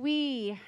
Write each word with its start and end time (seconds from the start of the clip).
we 0.00 0.58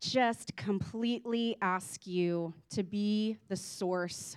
just 0.00 0.54
completely 0.54 1.56
ask 1.62 2.06
you 2.06 2.52
to 2.68 2.82
be 2.82 3.38
the 3.48 3.56
source 3.56 4.36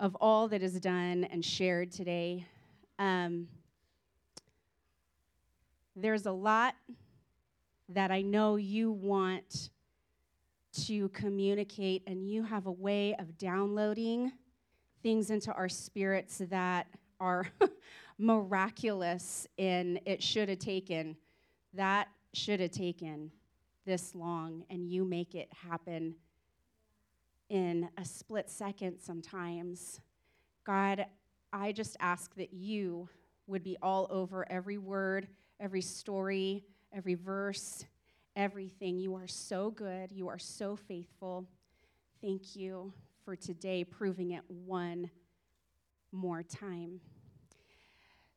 of 0.00 0.16
all 0.18 0.48
that 0.48 0.62
is 0.62 0.80
done 0.80 1.24
and 1.24 1.44
shared 1.44 1.92
today. 1.92 2.46
Um, 2.98 3.48
there's 5.94 6.24
a 6.24 6.32
lot 6.32 6.74
that 7.90 8.10
I 8.10 8.22
know 8.22 8.56
you 8.56 8.92
want 8.92 9.68
to 10.86 11.10
communicate, 11.10 12.02
and 12.06 12.26
you 12.26 12.42
have 12.44 12.64
a 12.66 12.72
way 12.72 13.14
of 13.18 13.36
downloading 13.36 14.32
things 15.02 15.30
into 15.30 15.52
our 15.52 15.68
spirits 15.68 16.40
that 16.48 16.86
are 17.20 17.46
miraculous 18.18 19.46
and 19.58 20.00
it 20.06 20.22
should 20.22 20.48
have 20.48 20.58
taken 20.58 21.16
that 21.74 22.08
should 22.32 22.60
have 22.60 22.70
taken 22.70 23.30
this 23.84 24.14
long 24.14 24.64
and 24.70 24.88
you 24.90 25.04
make 25.04 25.34
it 25.34 25.48
happen 25.68 26.14
in 27.48 27.88
a 27.96 28.04
split 28.04 28.50
second 28.50 28.98
sometimes. 29.00 30.00
God 30.64 31.06
i 31.52 31.70
just 31.70 31.96
ask 32.00 32.34
that 32.34 32.52
you 32.52 33.08
would 33.46 33.62
be 33.62 33.76
all 33.80 34.08
over 34.10 34.44
every 34.50 34.78
word 34.78 35.28
every 35.60 35.80
story 35.80 36.64
every 36.92 37.14
verse 37.14 37.84
everything. 38.36 38.98
You 38.98 39.14
are 39.14 39.26
so 39.26 39.70
good. 39.70 40.12
You 40.12 40.28
are 40.28 40.38
so 40.38 40.76
faithful. 40.76 41.46
Thank 42.20 42.54
you 42.54 42.92
for 43.24 43.34
today 43.34 43.82
proving 43.82 44.32
it 44.32 44.42
one 44.48 45.10
more 46.12 46.42
time 46.42 47.00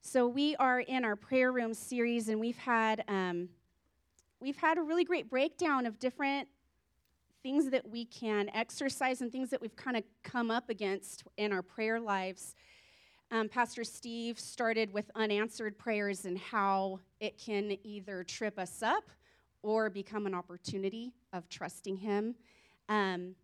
so 0.01 0.27
we 0.27 0.55
are 0.55 0.79
in 0.79 1.03
our 1.03 1.15
prayer 1.15 1.51
room 1.51 1.73
series, 1.73 2.29
and 2.29 2.39
we've 2.39 2.57
had 2.57 3.03
um, 3.07 3.49
we've 4.39 4.57
had 4.57 4.77
a 4.77 4.81
really 4.81 5.03
great 5.03 5.29
breakdown 5.29 5.85
of 5.85 5.99
different 5.99 6.47
things 7.43 7.69
that 7.69 7.87
we 7.87 8.05
can 8.05 8.49
exercise 8.53 9.21
and 9.21 9.31
things 9.31 9.49
that 9.49 9.61
we've 9.61 9.75
kind 9.75 9.97
of 9.97 10.03
come 10.23 10.51
up 10.51 10.69
against 10.69 11.23
in 11.37 11.51
our 11.51 11.61
prayer 11.61 11.99
lives. 11.99 12.55
Um, 13.31 13.47
Pastor 13.49 13.83
Steve 13.83 14.39
started 14.39 14.91
with 14.91 15.11
unanswered 15.15 15.77
prayers 15.77 16.25
and 16.25 16.37
how 16.37 16.99
it 17.19 17.37
can 17.37 17.77
either 17.83 18.23
trip 18.23 18.57
us 18.57 18.81
up 18.81 19.03
or 19.61 19.89
become 19.89 20.25
an 20.25 20.33
opportunity 20.33 21.13
of 21.33 21.47
trusting 21.49 21.97
Him. 21.97 22.35
Um, 22.87 23.35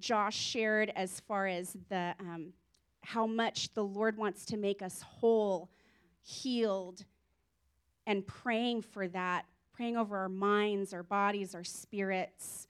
Josh 0.00 0.36
shared 0.36 0.90
as 0.96 1.20
far 1.20 1.46
as 1.46 1.76
the 1.88 2.14
um, 2.18 2.52
how 3.06 3.24
much 3.24 3.72
the 3.74 3.84
Lord 3.84 4.18
wants 4.18 4.44
to 4.46 4.56
make 4.56 4.82
us 4.82 5.00
whole, 5.00 5.70
healed, 6.24 7.04
and 8.04 8.26
praying 8.26 8.82
for 8.82 9.06
that, 9.06 9.46
praying 9.72 9.96
over 9.96 10.16
our 10.16 10.28
minds, 10.28 10.92
our 10.92 11.04
bodies, 11.04 11.54
our 11.54 11.62
spirits. 11.62 12.66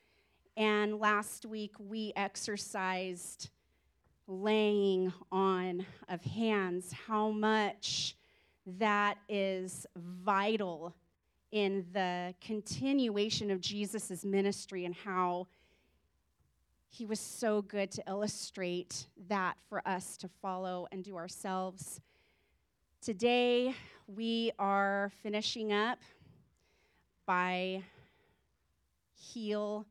And 0.54 1.00
last 1.00 1.46
week 1.46 1.72
we 1.78 2.12
exercised 2.16 3.48
laying 4.26 5.10
on 5.32 5.86
of 6.10 6.22
hands, 6.22 6.92
how 6.92 7.30
much 7.30 8.14
that 8.66 9.16
is 9.30 9.86
vital 9.96 10.94
in 11.50 11.86
the 11.94 12.34
continuation 12.42 13.50
of 13.50 13.62
Jesus' 13.62 14.22
ministry 14.22 14.84
and 14.84 14.94
how 14.94 15.46
he 16.97 17.05
was 17.05 17.20
so 17.20 17.61
good 17.61 17.91
to 17.91 18.02
illustrate 18.08 19.06
that 19.28 19.58
for 19.69 19.86
us 19.86 20.16
to 20.16 20.28
follow 20.41 20.88
and 20.91 21.04
do 21.04 21.15
ourselves. 21.15 22.00
Today, 23.03 23.75
we 24.06 24.50
are 24.59 25.12
finishing 25.22 25.75
up 25.75 25.98
by 27.26 27.82
Heal 29.15 29.84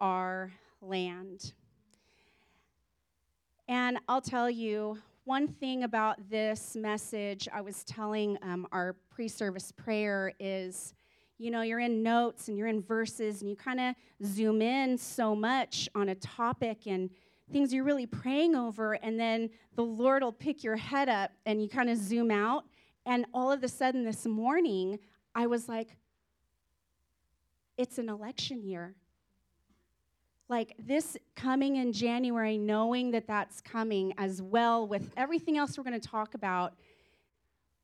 Our 0.00 0.50
Land. 0.80 1.52
And 3.68 3.98
I'll 4.08 4.22
tell 4.22 4.48
you 4.48 4.96
one 5.24 5.48
thing 5.48 5.82
about 5.82 6.30
this 6.30 6.74
message 6.74 7.46
I 7.52 7.60
was 7.60 7.84
telling 7.84 8.38
um, 8.40 8.66
our 8.72 8.96
pre 9.10 9.28
service 9.28 9.70
prayer 9.70 10.32
is 10.40 10.94
you 11.38 11.50
know, 11.50 11.62
you're 11.62 11.78
in 11.78 12.02
notes 12.02 12.48
and 12.48 12.58
you're 12.58 12.66
in 12.66 12.82
verses 12.82 13.40
and 13.40 13.48
you 13.48 13.56
kind 13.56 13.80
of 13.80 13.94
zoom 14.24 14.60
in 14.60 14.98
so 14.98 15.34
much 15.34 15.88
on 15.94 16.08
a 16.08 16.14
topic 16.16 16.86
and 16.86 17.10
things 17.52 17.72
you're 17.72 17.84
really 17.84 18.06
praying 18.06 18.54
over, 18.54 18.94
and 18.94 19.18
then 19.18 19.48
the 19.74 19.82
Lord 19.82 20.22
will 20.22 20.32
pick 20.32 20.62
your 20.62 20.76
head 20.76 21.08
up 21.08 21.30
and 21.46 21.62
you 21.62 21.68
kind 21.68 21.88
of 21.88 21.96
zoom 21.96 22.30
out. 22.30 22.64
And 23.06 23.24
all 23.32 23.50
of 23.50 23.64
a 23.64 23.68
sudden 23.68 24.04
this 24.04 24.26
morning, 24.26 24.98
I 25.34 25.46
was 25.46 25.68
like, 25.68 25.96
it's 27.78 27.96
an 27.96 28.08
election 28.08 28.62
year. 28.62 28.94
Like 30.50 30.74
this 30.78 31.16
coming 31.36 31.76
in 31.76 31.92
January, 31.92 32.58
knowing 32.58 33.12
that 33.12 33.26
that's 33.26 33.60
coming 33.60 34.12
as 34.18 34.42
well 34.42 34.86
with 34.86 35.10
everything 35.16 35.56
else 35.56 35.78
we're 35.78 35.84
going 35.84 35.98
to 35.98 36.08
talk 36.08 36.34
about, 36.34 36.74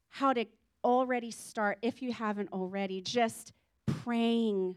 how 0.08 0.32
to 0.32 0.44
already 0.84 1.30
start, 1.30 1.78
if 1.82 2.02
you 2.02 2.12
haven't 2.12 2.52
already, 2.52 3.00
just 3.00 3.52
praying 3.86 4.76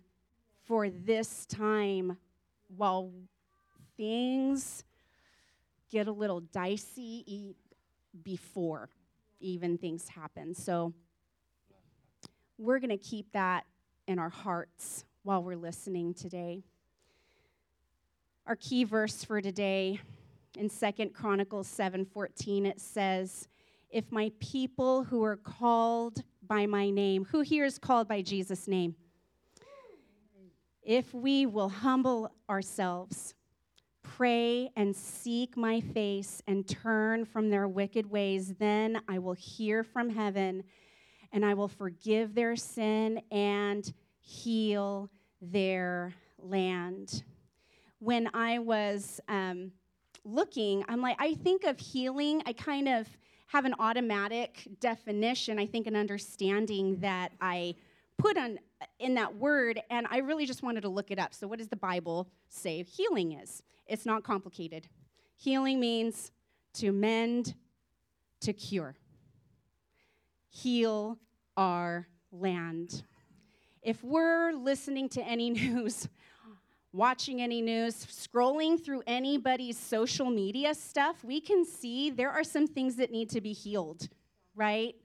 for 0.65 0.89
this 0.89 1.45
time 1.45 2.17
while 2.75 3.11
things 3.97 4.83
get 5.91 6.07
a 6.07 6.11
little 6.11 6.39
dicey 6.39 7.55
before 8.23 8.89
even 9.39 9.77
things 9.77 10.07
happen. 10.07 10.53
So 10.55 10.93
we're 12.57 12.79
going 12.79 12.89
to 12.89 12.97
keep 12.97 13.31
that 13.33 13.65
in 14.07 14.19
our 14.19 14.29
hearts 14.29 15.05
while 15.23 15.43
we're 15.43 15.55
listening 15.55 16.13
today. 16.13 16.63
Our 18.45 18.55
key 18.55 18.83
verse 18.83 19.23
for 19.23 19.41
today 19.41 19.99
in 20.57 20.69
Second 20.69 21.13
Chronicles 21.13 21.67
7:14 21.67 22.65
it 22.65 22.79
says, 22.79 23.47
if 23.89 24.11
my 24.11 24.31
people 24.39 25.03
who 25.03 25.23
are 25.23 25.37
called 25.37 26.23
by 26.45 26.65
my 26.65 26.89
name, 26.89 27.25
who 27.25 27.41
here 27.41 27.65
is 27.65 27.77
called 27.77 28.07
by 28.07 28.21
Jesus' 28.21 28.67
name? 28.67 28.95
If 30.83 31.13
we 31.13 31.45
will 31.45 31.69
humble 31.69 32.31
ourselves, 32.49 33.33
pray 34.01 34.69
and 34.77 34.95
seek 34.95 35.57
my 35.57 35.81
face 35.81 36.41
and 36.47 36.67
turn 36.67 37.25
from 37.25 37.49
their 37.49 37.67
wicked 37.67 38.09
ways, 38.09 38.53
then 38.57 39.01
I 39.07 39.19
will 39.19 39.33
hear 39.33 39.83
from 39.83 40.09
heaven 40.09 40.63
and 41.33 41.45
I 41.45 41.53
will 41.55 41.67
forgive 41.67 42.33
their 42.33 42.55
sin 42.55 43.21
and 43.31 43.91
heal 44.21 45.09
their 45.41 46.13
land. 46.39 47.23
When 47.99 48.29
I 48.33 48.59
was 48.59 49.19
um, 49.27 49.71
looking, 50.23 50.85
I'm 50.87 51.01
like, 51.01 51.17
I 51.19 51.33
think 51.33 51.63
of 51.65 51.79
healing, 51.79 52.41
I 52.45 52.53
kind 52.53 52.87
of 52.87 53.07
have 53.47 53.65
an 53.65 53.75
automatic 53.79 54.67
definition, 54.79 55.57
I 55.57 55.65
think, 55.65 55.87
an 55.87 55.95
understanding 55.95 56.99
that 56.99 57.31
I 57.41 57.75
put 58.17 58.37
on 58.37 58.59
in 58.99 59.15
that 59.15 59.35
word, 59.35 59.81
and 59.89 60.05
I 60.09 60.19
really 60.19 60.45
just 60.45 60.63
wanted 60.63 60.81
to 60.81 60.89
look 60.89 61.11
it 61.11 61.19
up. 61.19 61.33
So, 61.33 61.47
what 61.47 61.59
does 61.59 61.69
the 61.69 61.75
Bible 61.77 62.27
say 62.49 62.83
healing 62.83 63.33
is? 63.33 63.63
It's 63.87 64.05
not 64.05 64.23
complicated. 64.23 64.87
Healing 65.37 65.79
means 65.79 66.31
to 66.75 66.91
mend, 66.91 67.55
to 68.41 68.53
cure. 68.53 68.95
Heal 70.49 71.17
our 71.55 72.07
land. 72.31 73.03
If 73.81 74.03
we're 74.03 74.51
listening 74.51 75.09
to 75.09 75.21
any 75.23 75.49
news 75.51 76.09
watching 76.93 77.41
any 77.41 77.61
news, 77.61 78.05
scrolling 78.05 78.83
through 78.83 79.03
anybody's 79.07 79.77
social 79.77 80.29
media 80.29 80.73
stuff, 80.73 81.23
we 81.23 81.39
can 81.39 81.65
see 81.65 82.09
there 82.09 82.31
are 82.31 82.43
some 82.43 82.67
things 82.67 82.95
that 82.95 83.11
need 83.11 83.29
to 83.29 83.41
be 83.41 83.53
healed, 83.53 84.09
right? 84.55 84.95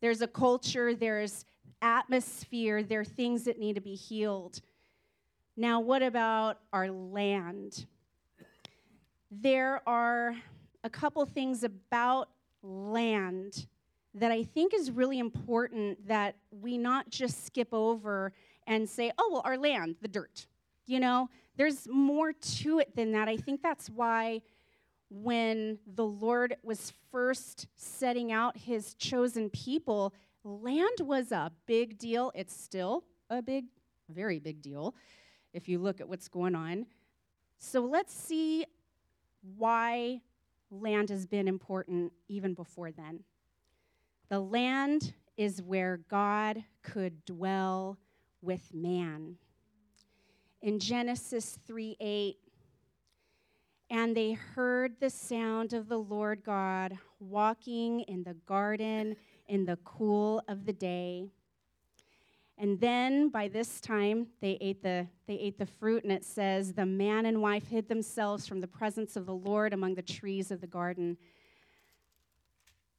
There's 0.00 0.22
a 0.22 0.26
culture, 0.26 0.94
there's 0.94 1.44
atmosphere, 1.80 2.82
there 2.82 3.00
are 3.00 3.04
things 3.04 3.44
that 3.44 3.58
need 3.58 3.74
to 3.74 3.80
be 3.80 3.94
healed. 3.94 4.60
Now, 5.56 5.80
what 5.80 6.02
about 6.02 6.60
our 6.72 6.90
land? 6.90 7.86
There 9.30 9.82
are 9.86 10.34
a 10.84 10.90
couple 10.90 11.24
things 11.26 11.64
about 11.64 12.28
land 12.62 13.66
that 14.14 14.30
I 14.30 14.44
think 14.44 14.74
is 14.74 14.90
really 14.90 15.18
important 15.18 16.06
that 16.06 16.36
we 16.50 16.78
not 16.78 17.08
just 17.10 17.46
skip 17.46 17.68
over 17.72 18.32
and 18.66 18.88
say, 18.88 19.10
oh, 19.18 19.30
well, 19.32 19.42
our 19.44 19.56
land, 19.56 19.96
the 20.00 20.08
dirt. 20.08 20.46
You 20.86 21.00
know, 21.00 21.28
there's 21.56 21.86
more 21.88 22.32
to 22.32 22.78
it 22.78 22.94
than 22.96 23.12
that. 23.12 23.28
I 23.28 23.36
think 23.36 23.62
that's 23.62 23.88
why 23.88 24.42
when 25.10 25.78
the 25.86 26.04
Lord 26.04 26.56
was 26.62 26.92
first 27.10 27.66
setting 27.76 28.32
out 28.32 28.56
his 28.56 28.94
chosen 28.94 29.50
people, 29.50 30.14
land 30.42 30.98
was 31.00 31.32
a 31.32 31.52
big 31.66 31.98
deal. 31.98 32.32
It's 32.34 32.58
still 32.58 33.04
a 33.28 33.42
big, 33.42 33.66
very 34.08 34.38
big 34.38 34.62
deal 34.62 34.94
if 35.52 35.68
you 35.68 35.78
look 35.78 36.00
at 36.00 36.08
what's 36.08 36.28
going 36.28 36.54
on. 36.54 36.86
So 37.58 37.84
let's 37.84 38.14
see 38.14 38.64
why 39.56 40.22
land 40.70 41.10
has 41.10 41.26
been 41.26 41.46
important 41.46 42.12
even 42.28 42.54
before 42.54 42.90
then. 42.90 43.20
The 44.30 44.40
land 44.40 45.12
is 45.36 45.60
where 45.60 45.98
God 46.08 46.64
could 46.82 47.24
dwell 47.24 47.98
with 48.40 48.72
man. 48.72 49.36
In 50.62 50.78
Genesis 50.78 51.58
3 51.66 51.96
8, 51.98 52.36
and 53.90 54.16
they 54.16 54.32
heard 54.32 54.94
the 55.00 55.10
sound 55.10 55.72
of 55.72 55.88
the 55.88 55.98
Lord 55.98 56.44
God 56.44 56.96
walking 57.18 58.00
in 58.02 58.22
the 58.22 58.34
garden 58.46 59.16
in 59.48 59.64
the 59.64 59.76
cool 59.84 60.40
of 60.46 60.64
the 60.64 60.72
day. 60.72 61.26
And 62.58 62.78
then 62.78 63.28
by 63.28 63.48
this 63.48 63.80
time 63.80 64.28
they 64.40 64.56
ate 64.60 64.84
the 64.84 65.08
they 65.26 65.34
ate 65.34 65.58
the 65.58 65.66
fruit 65.66 66.04
and 66.04 66.12
it 66.12 66.24
says 66.24 66.74
the 66.74 66.86
man 66.86 67.26
and 67.26 67.42
wife 67.42 67.66
hid 67.66 67.88
themselves 67.88 68.46
from 68.46 68.60
the 68.60 68.68
presence 68.68 69.16
of 69.16 69.26
the 69.26 69.34
Lord 69.34 69.72
among 69.72 69.96
the 69.96 70.02
trees 70.02 70.52
of 70.52 70.60
the 70.60 70.68
garden. 70.68 71.16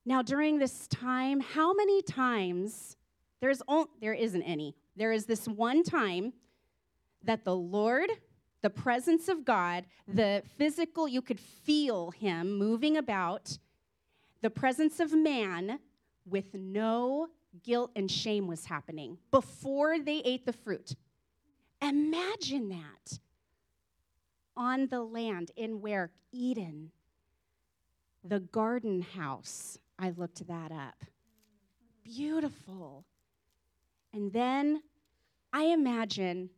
Now 0.06 0.22
during 0.22 0.60
this 0.60 0.86
time, 0.90 1.40
how 1.40 1.74
many 1.74 2.02
times 2.02 2.98
there's 3.40 3.62
there 4.02 4.14
isn't 4.14 4.44
any. 4.44 4.76
There 4.98 5.14
is 5.14 5.26
this 5.26 5.48
one 5.48 5.84
time 5.84 6.34
that 7.24 7.44
the 7.44 7.56
Lord, 7.56 8.10
the 8.62 8.70
presence 8.70 9.28
of 9.28 9.46
God, 9.46 9.86
the 10.08 10.44
physical 10.58 11.08
you 11.08 11.22
could 11.22 11.40
feel 11.40 12.12
him 12.12 12.54
moving 12.54 12.98
about, 12.98 13.58
the 14.42 14.50
presence 14.50 15.00
of 15.00 15.14
man 15.14 15.80
with 16.26 16.54
no 16.54 17.30
guilt 17.64 17.92
and 17.96 18.10
shame 18.10 18.48
was 18.48 18.66
happening 18.66 19.18
before 19.32 20.00
they 20.00 20.22
ate 20.26 20.46
the 20.46 20.54
fruit. 20.54 20.96
Imagine 21.82 22.70
that 22.70 23.20
on 24.56 24.88
the 24.88 25.02
land 25.02 25.52
in 25.56 25.82
where 25.82 26.12
Eden, 26.32 26.92
the 28.24 28.40
garden 28.40 29.02
house. 29.02 29.78
I 30.00 30.12
looked 30.12 30.48
that 30.48 30.72
up. 30.72 31.04
Beautiful. 32.04 33.06
And 34.14 34.32
then 34.34 34.82
I 35.52 35.66
imagine 35.66 36.50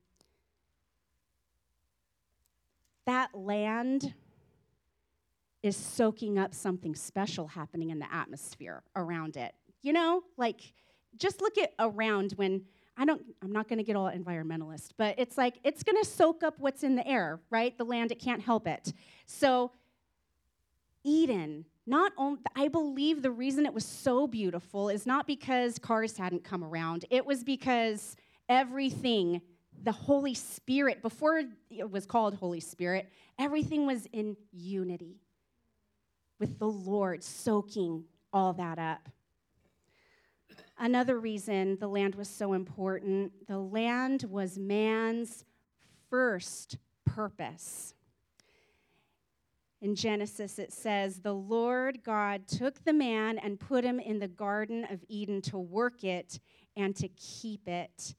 that 3.06 3.34
land 3.34 4.14
is 5.64 5.76
soaking 5.76 6.38
up 6.38 6.54
something 6.54 6.94
special 6.94 7.48
happening 7.48 7.90
in 7.90 8.00
the 8.00 8.14
atmosphere 8.14 8.84
around 8.96 9.36
it. 9.36 9.54
You 9.82 9.94
know, 9.94 10.24
like 10.38 10.74
just 11.18 11.42
look 11.42 11.58
at 11.58 11.74
around 11.80 12.34
when 12.36 12.64
I 12.98 13.06
don't 13.06 13.22
I'm 13.42 13.52
not 13.52 13.68
going 13.68 13.78
to 13.78 13.84
get 13.84 13.96
all 13.96 14.10
environmentalist, 14.10 14.92
but 14.98 15.16
it's 15.18 15.38
like 15.38 15.60
it's 15.64 15.84
going 15.84 16.02
to 16.02 16.08
soak 16.08 16.44
up 16.44 16.60
what's 16.60 16.84
in 16.84 16.96
the 16.96 17.08
air, 17.08 17.40
right? 17.50 17.78
The 17.78 17.84
land 17.84 18.12
it 18.12 18.20
can't 18.20 18.42
help 18.42 18.68
it. 18.68 18.94
So 19.26 19.72
Eden, 21.04 21.66
not 21.86 22.14
only 22.18 22.42
I 22.56 22.68
believe 22.68 23.22
the 23.22 23.32
reason 23.32 23.66
it 23.66 23.74
was 23.74 23.86
so 23.86 24.28
beautiful 24.28 24.90
is 24.90 25.06
not 25.06 25.28
because 25.28 25.80
cars 25.80 26.18
hadn't 26.18 26.44
come 26.44 26.64
around. 26.64 27.06
It 27.10 27.26
was 27.26 27.44
because 27.44 28.16
everything 28.48 29.42
the 29.84 29.92
Holy 29.92 30.34
Spirit, 30.34 31.02
before 31.02 31.42
it 31.70 31.92
was 31.92 32.06
called 32.06 32.36
Holy 32.36 32.60
Spirit, 32.60 33.12
everything 33.40 33.86
was 33.86 34.08
in 34.14 34.36
unity 34.52 35.22
with 36.40 36.60
the 36.60 36.68
Lord, 36.68 37.24
soaking 37.24 38.06
all 38.34 38.54
that 38.54 38.80
up. 38.80 39.10
Another 40.78 41.20
reason 41.20 41.78
the 41.80 41.88
land 41.88 42.16
was 42.16 42.28
so 42.28 42.54
important 42.54 43.32
the 43.48 43.60
land 43.60 44.26
was 44.30 44.58
man's 44.58 45.46
first 46.10 46.78
purpose. 47.06 47.94
In 49.82 49.96
Genesis, 49.96 50.58
it 50.58 50.74
says, 50.74 51.20
The 51.20 51.34
Lord 51.34 52.04
God 52.04 52.48
took 52.48 52.84
the 52.84 52.94
man 52.94 53.38
and 53.38 53.60
put 53.60 53.84
him 53.84 54.00
in 54.00 54.20
the 54.20 54.28
Garden 54.28 54.86
of 54.90 55.04
Eden 55.08 55.42
to 55.44 55.58
work 55.58 56.04
it 56.04 56.40
and 56.76 56.96
to 56.96 57.08
keep 57.10 57.68
it. 57.68 58.16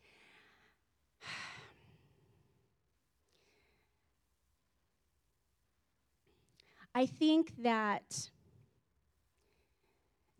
I 6.96 7.04
think 7.04 7.52
that 7.62 8.30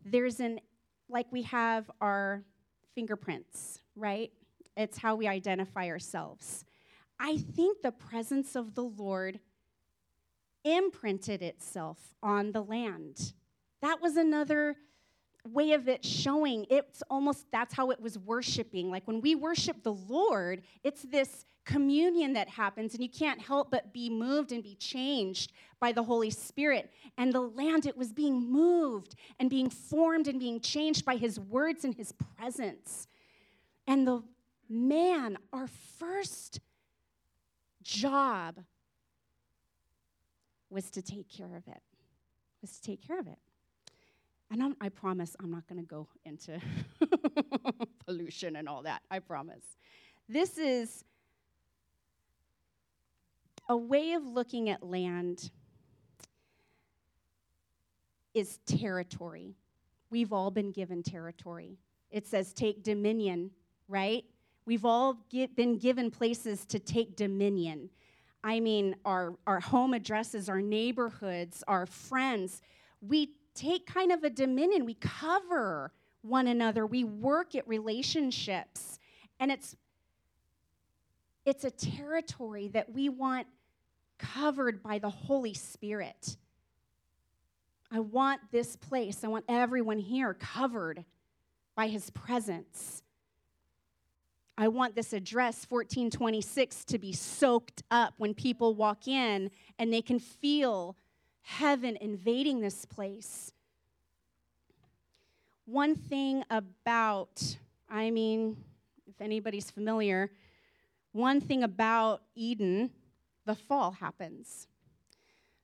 there's 0.03 0.39
an 0.39 0.59
like 1.07 1.27
we 1.31 1.43
have 1.43 1.91
our 2.01 2.45
fingerprints, 2.95 3.79
right? 3.95 4.31
It's 4.75 4.97
how 4.97 5.13
we 5.13 5.27
identify 5.27 5.87
ourselves. 5.87 6.65
I 7.19 7.37
think 7.37 7.83
the 7.83 7.91
presence 7.91 8.55
of 8.55 8.73
the 8.73 8.85
Lord 8.85 9.39
imprinted 10.63 11.43
itself 11.43 12.15
on 12.23 12.53
the 12.53 12.63
land. 12.63 13.33
That 13.83 14.01
was 14.01 14.17
another 14.17 14.77
way 15.47 15.73
of 15.73 15.87
it 15.87 16.05
showing. 16.05 16.65
It's 16.69 17.03
almost 17.09 17.47
that's 17.51 17.73
how 17.73 17.91
it 17.91 17.99
was 17.99 18.17
worshiping. 18.17 18.89
Like 18.89 19.07
when 19.07 19.21
we 19.21 19.35
worship 19.35 19.83
the 19.83 19.93
Lord, 19.93 20.61
it's 20.83 21.03
this 21.03 21.45
communion 21.65 22.33
that 22.33 22.47
happens, 22.47 22.93
and 22.93 23.03
you 23.03 23.09
can't 23.09 23.41
help 23.41 23.69
but 23.69 23.93
be 23.93 24.09
moved 24.09 24.51
and 24.51 24.63
be 24.63 24.75
changed 24.75 25.51
by 25.79 25.91
the 25.91 26.01
Holy 26.01 26.29
Spirit. 26.29 26.91
And 27.17 27.33
the 27.33 27.41
land, 27.41 27.85
it 27.85 27.97
was 27.97 28.13
being 28.13 28.39
moved 28.51 29.15
and 29.39 29.49
being 29.49 29.69
formed 29.69 30.27
and 30.27 30.39
being 30.39 30.59
changed 30.61 31.05
by 31.05 31.17
His 31.17 31.39
words 31.39 31.83
and 31.83 31.93
His 31.93 32.13
presence. 32.13 33.07
And 33.85 34.07
the 34.07 34.23
man, 34.69 35.37
our 35.51 35.67
first 35.99 36.61
job 37.83 38.59
was 40.69 40.89
to 40.91 41.01
take 41.01 41.29
care 41.29 41.55
of 41.55 41.67
it, 41.67 41.81
was 42.61 42.79
to 42.79 42.81
take 42.81 43.05
care 43.05 43.19
of 43.19 43.27
it. 43.27 43.39
And 44.49 44.63
I'm, 44.63 44.75
i 44.79 44.89
promise 44.89 45.35
I'm 45.41 45.51
not 45.51 45.67
going 45.67 45.81
to 45.81 45.87
go 45.87 46.07
into 46.25 46.59
pollution 48.05 48.55
and 48.55 48.69
all 48.69 48.83
that. 48.83 49.01
I 49.11 49.19
promise. 49.19 49.77
This 50.29 50.57
is 50.57 51.03
a 53.69 53.75
way 53.75 54.13
of 54.13 54.25
looking 54.25 54.69
at 54.69 54.81
land 54.81 55.51
is 58.33 58.59
territory. 58.65 59.55
We've 60.09 60.31
all 60.31 60.51
been 60.51 60.71
given 60.71 61.03
territory. 61.03 61.77
It 62.11 62.27
says 62.27 62.53
take 62.53 62.83
dominion, 62.83 63.51
right? 63.87 64.23
We've 64.65 64.85
all 64.85 65.17
get, 65.29 65.55
been 65.55 65.77
given 65.77 66.11
places 66.11 66.65
to 66.67 66.79
take 66.79 67.15
dominion. 67.15 67.89
I 68.43 68.59
mean, 68.59 68.95
our, 69.03 69.33
our 69.45 69.59
home 69.59 69.93
addresses, 69.93 70.47
our 70.47 70.61
neighborhoods, 70.61 71.63
our 71.67 71.85
friends. 71.85 72.61
We 73.01 73.31
take 73.57 73.85
kind 73.85 74.11
of 74.11 74.23
a 74.23 74.29
dominion. 74.29 74.85
We 74.85 74.95
cover 74.95 75.91
one 76.21 76.47
another. 76.47 76.85
We 76.85 77.03
work 77.03 77.55
at 77.55 77.67
relationships. 77.67 78.99
And 79.39 79.51
it's 79.51 79.75
it's 81.45 81.63
a 81.63 81.71
territory 81.71 82.67
that 82.69 82.91
we 82.91 83.07
want 83.07 83.47
covered 84.17 84.83
by 84.83 84.99
the 84.99 85.09
Holy 85.09 85.53
Spirit. 85.53 86.35
I 87.89 88.01
want 88.01 88.41
this 88.51 88.75
place, 88.75 89.23
I 89.23 89.27
want 89.27 89.45
everyone 89.47 89.99
here 89.99 90.33
covered 90.33 91.05
by 91.73 91.87
his 91.87 92.09
presence. 92.09 93.01
I 94.57 94.67
want 94.67 94.95
this 94.95 95.13
address 95.13 95.65
1426 95.69 96.83
to 96.85 96.97
be 96.97 97.13
soaked 97.13 97.83
up 97.91 98.15
when 98.17 98.33
people 98.33 98.75
walk 98.75 99.07
in 99.07 99.51
and 99.79 99.93
they 99.93 100.01
can 100.01 100.19
feel 100.19 100.97
heaven 101.47 101.97
invading 102.01 102.59
this 102.59 102.83
place. 102.83 103.53
One 105.65 105.95
thing 105.95 106.43
about, 106.49 107.57
I 107.89 108.11
mean, 108.11 108.57
if 109.07 109.21
anybody's 109.21 109.71
familiar, 109.71 110.29
one 111.13 111.39
thing 111.39 111.63
about 111.63 112.21
Eden, 112.35 112.91
the 113.45 113.55
fall 113.55 113.91
happens. 113.91 114.67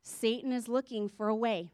Satan 0.02 0.54
is 0.54 0.70
looking 0.70 1.10
for 1.10 1.28
a 1.28 1.36
way, 1.36 1.70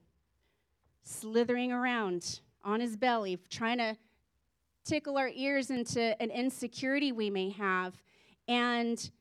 slithering 1.03 1.71
around 1.71 2.39
on 2.63 2.79
his 2.79 2.97
belly, 2.97 3.37
trying 3.47 3.77
to 3.77 3.95
tickle 4.85 5.19
our 5.19 5.29
ears 5.35 5.69
into 5.69 6.19
an 6.19 6.31
insecurity 6.31 7.11
we 7.11 7.29
may 7.29 7.51
have. 7.51 7.93
And 8.47 9.11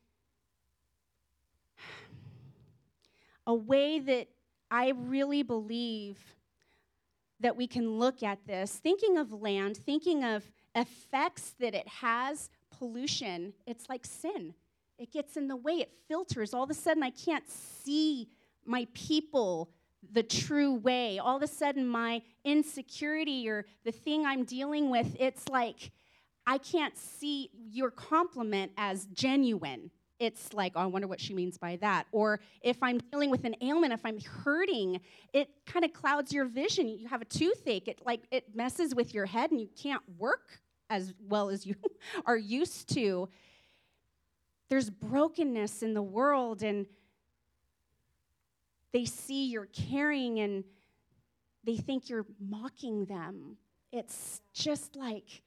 a 3.45 3.53
way 3.53 3.99
that 3.99 4.27
I 4.71 4.93
really 4.95 5.43
believe 5.43 6.17
that 7.39 7.55
we 7.55 7.67
can 7.67 7.97
look 7.97 8.21
at 8.21 8.45
this, 8.45 8.73
thinking 8.73 9.17
of 9.17 9.31
land, 9.31 9.77
thinking 9.77 10.23
of 10.23 10.43
effects 10.75 11.53
that 11.59 11.73
it 11.73 11.87
has, 11.87 12.49
pollution, 12.77 13.53
it's 13.65 13.89
like 13.89 14.05
sin. 14.05 14.53
It 14.97 15.11
gets 15.11 15.37
in 15.37 15.47
the 15.47 15.55
way, 15.55 15.73
it 15.73 15.93
filters. 16.07 16.53
All 16.53 16.63
of 16.63 16.69
a 16.69 16.73
sudden, 16.73 17.03
I 17.03 17.11
can't 17.11 17.49
see 17.49 18.27
my 18.65 18.87
people 18.93 19.69
the 20.11 20.23
true 20.23 20.73
way. 20.73 21.19
All 21.19 21.37
of 21.37 21.43
a 21.43 21.47
sudden, 21.47 21.87
my 21.87 22.21
insecurity 22.43 23.49
or 23.49 23.65
the 23.85 23.91
thing 23.91 24.25
I'm 24.25 24.43
dealing 24.43 24.89
with, 24.89 25.15
it's 25.19 25.47
like 25.47 25.91
I 26.45 26.57
can't 26.57 26.97
see 26.97 27.51
your 27.71 27.91
compliment 27.91 28.71
as 28.77 29.05
genuine 29.05 29.91
it's 30.19 30.53
like, 30.53 30.73
oh, 30.75 30.81
I 30.81 30.85
wonder 30.85 31.07
what 31.07 31.21
she 31.21 31.33
means 31.33 31.57
by 31.57 31.77
that. 31.77 32.05
Or 32.11 32.41
if 32.61 32.77
I'm 32.83 32.99
dealing 33.11 33.29
with 33.29 33.45
an 33.45 33.55
ailment, 33.61 33.93
if 33.93 34.05
I'm 34.05 34.19
hurting, 34.19 34.99
it 35.33 35.49
kind 35.65 35.85
of 35.85 35.93
clouds 35.93 36.33
your 36.33 36.45
vision. 36.45 36.87
You 36.87 37.07
have 37.07 37.21
a 37.21 37.25
toothache, 37.25 37.87
it 37.87 38.01
like 38.05 38.21
it 38.31 38.55
messes 38.55 38.93
with 38.93 39.13
your 39.13 39.25
head 39.25 39.51
and 39.51 39.59
you 39.61 39.69
can't 39.81 40.03
work 40.17 40.59
as 40.89 41.13
well 41.27 41.49
as 41.49 41.65
you 41.65 41.75
are 42.25 42.37
used 42.37 42.89
to. 42.95 43.29
there's 44.69 44.89
brokenness 44.89 45.81
in 45.81 45.93
the 45.93 46.01
world 46.01 46.61
and 46.61 46.85
they 48.91 49.05
see 49.05 49.47
you're 49.47 49.67
caring 49.67 50.39
and 50.39 50.63
they 51.63 51.77
think 51.77 52.09
you're 52.09 52.25
mocking 52.39 53.05
them. 53.05 53.57
It's 53.91 54.41
just 54.53 54.95
like 54.95 55.43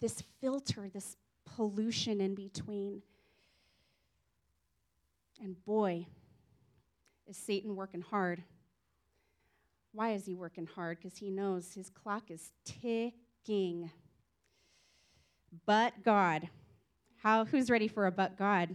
this 0.00 0.22
filter, 0.40 0.88
this 0.92 1.16
pollution 1.44 2.20
in 2.20 2.34
between. 2.34 3.02
And 5.40 5.64
boy, 5.64 6.06
is 7.28 7.36
Satan 7.36 7.76
working 7.76 8.00
hard. 8.00 8.42
Why 9.92 10.12
is 10.12 10.26
he 10.26 10.34
working 10.34 10.66
hard? 10.66 10.98
Because 10.98 11.18
he 11.18 11.30
knows 11.30 11.74
his 11.74 11.90
clock 11.90 12.30
is 12.30 12.52
ticking. 12.64 13.90
But 15.66 16.02
God, 16.04 16.48
how, 17.16 17.44
who's 17.44 17.70
ready 17.70 17.88
for 17.88 18.06
a 18.06 18.12
but 18.12 18.36
God? 18.36 18.74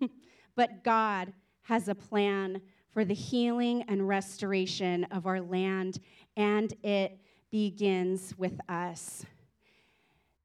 but 0.56 0.82
God 0.84 1.32
has 1.62 1.88
a 1.88 1.94
plan 1.94 2.60
for 2.90 3.04
the 3.04 3.14
healing 3.14 3.82
and 3.88 4.06
restoration 4.06 5.04
of 5.04 5.26
our 5.26 5.40
land, 5.40 6.00
and 6.36 6.72
it 6.82 7.18
begins 7.50 8.34
with 8.38 8.58
us. 8.68 9.24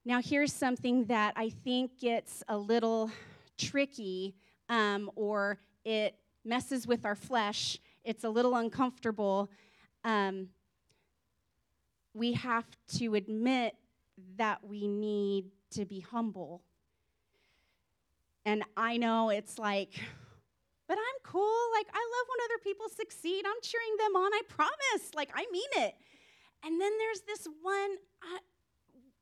Now, 0.06 0.22
here's 0.22 0.54
something 0.54 1.06
that 1.06 1.34
I 1.36 1.50
think 1.50 2.00
gets 2.00 2.44
a 2.48 2.58
little 2.58 3.12
tricky 3.58 4.36
um, 4.70 5.12
or 5.16 5.60
it 5.84 6.16
messes 6.46 6.88
with 6.88 7.06
our 7.06 7.16
flesh, 7.16 7.78
it's 8.04 8.24
a 8.24 8.30
little 8.30 8.56
uncomfortable. 8.56 9.50
Um, 10.04 10.50
we 12.14 12.34
have 12.34 12.66
to 12.98 13.16
admit 13.16 13.76
that 14.38 14.64
we 14.64 14.88
need 14.88 15.46
to 15.72 15.86
be 15.86 16.00
humble. 16.00 16.62
And 18.46 18.64
I 18.78 18.98
know 18.98 19.30
it's 19.30 19.60
like, 19.60 20.00
but 20.88 20.98
I'm 20.98 21.20
cool. 21.24 21.58
Like, 21.74 21.88
I 21.94 21.98
love 21.98 22.28
when 22.30 22.46
other 22.46 22.64
people 22.64 22.90
succeed. 22.90 23.46
I'm 23.46 23.62
cheering 23.62 23.96
them 24.00 24.16
on. 24.16 24.34
I 24.34 24.42
promise. 24.48 25.14
Like, 25.14 25.30
I 25.36 25.46
mean 25.52 25.70
it. 25.78 25.94
And 26.66 26.82
then 26.82 26.92
there's 26.98 27.22
this 27.22 27.48
one, 27.62 27.92
uh, 28.24 28.40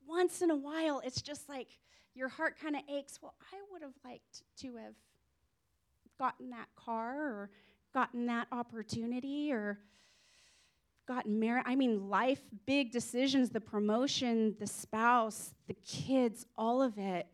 once 0.06 0.40
in 0.40 0.50
a 0.50 0.56
while, 0.56 1.02
it's 1.04 1.20
just 1.20 1.48
like 1.48 1.68
your 2.14 2.28
heart 2.28 2.56
kind 2.60 2.74
of 2.74 2.82
aches. 2.90 3.18
Well, 3.20 3.34
I 3.52 3.56
would 3.70 3.82
have 3.82 3.92
liked 4.04 4.42
to 4.60 4.76
have 4.76 4.94
gotten 6.18 6.50
that 6.50 6.68
car 6.76 7.16
or 7.16 7.50
gotten 7.94 8.26
that 8.26 8.48
opportunity 8.52 9.52
or 9.52 9.78
gotten 11.06 11.40
married. 11.40 11.64
I 11.66 11.74
mean, 11.74 12.08
life, 12.08 12.40
big 12.66 12.92
decisions, 12.92 13.50
the 13.50 13.60
promotion, 13.60 14.54
the 14.60 14.66
spouse, 14.66 15.54
the 15.66 15.74
kids, 15.74 16.44
all 16.56 16.82
of 16.82 16.98
it. 16.98 17.26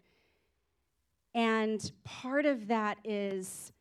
And 1.35 1.91
part 2.05 2.47
of 2.47 2.69
that 2.69 2.99
is 3.05 3.73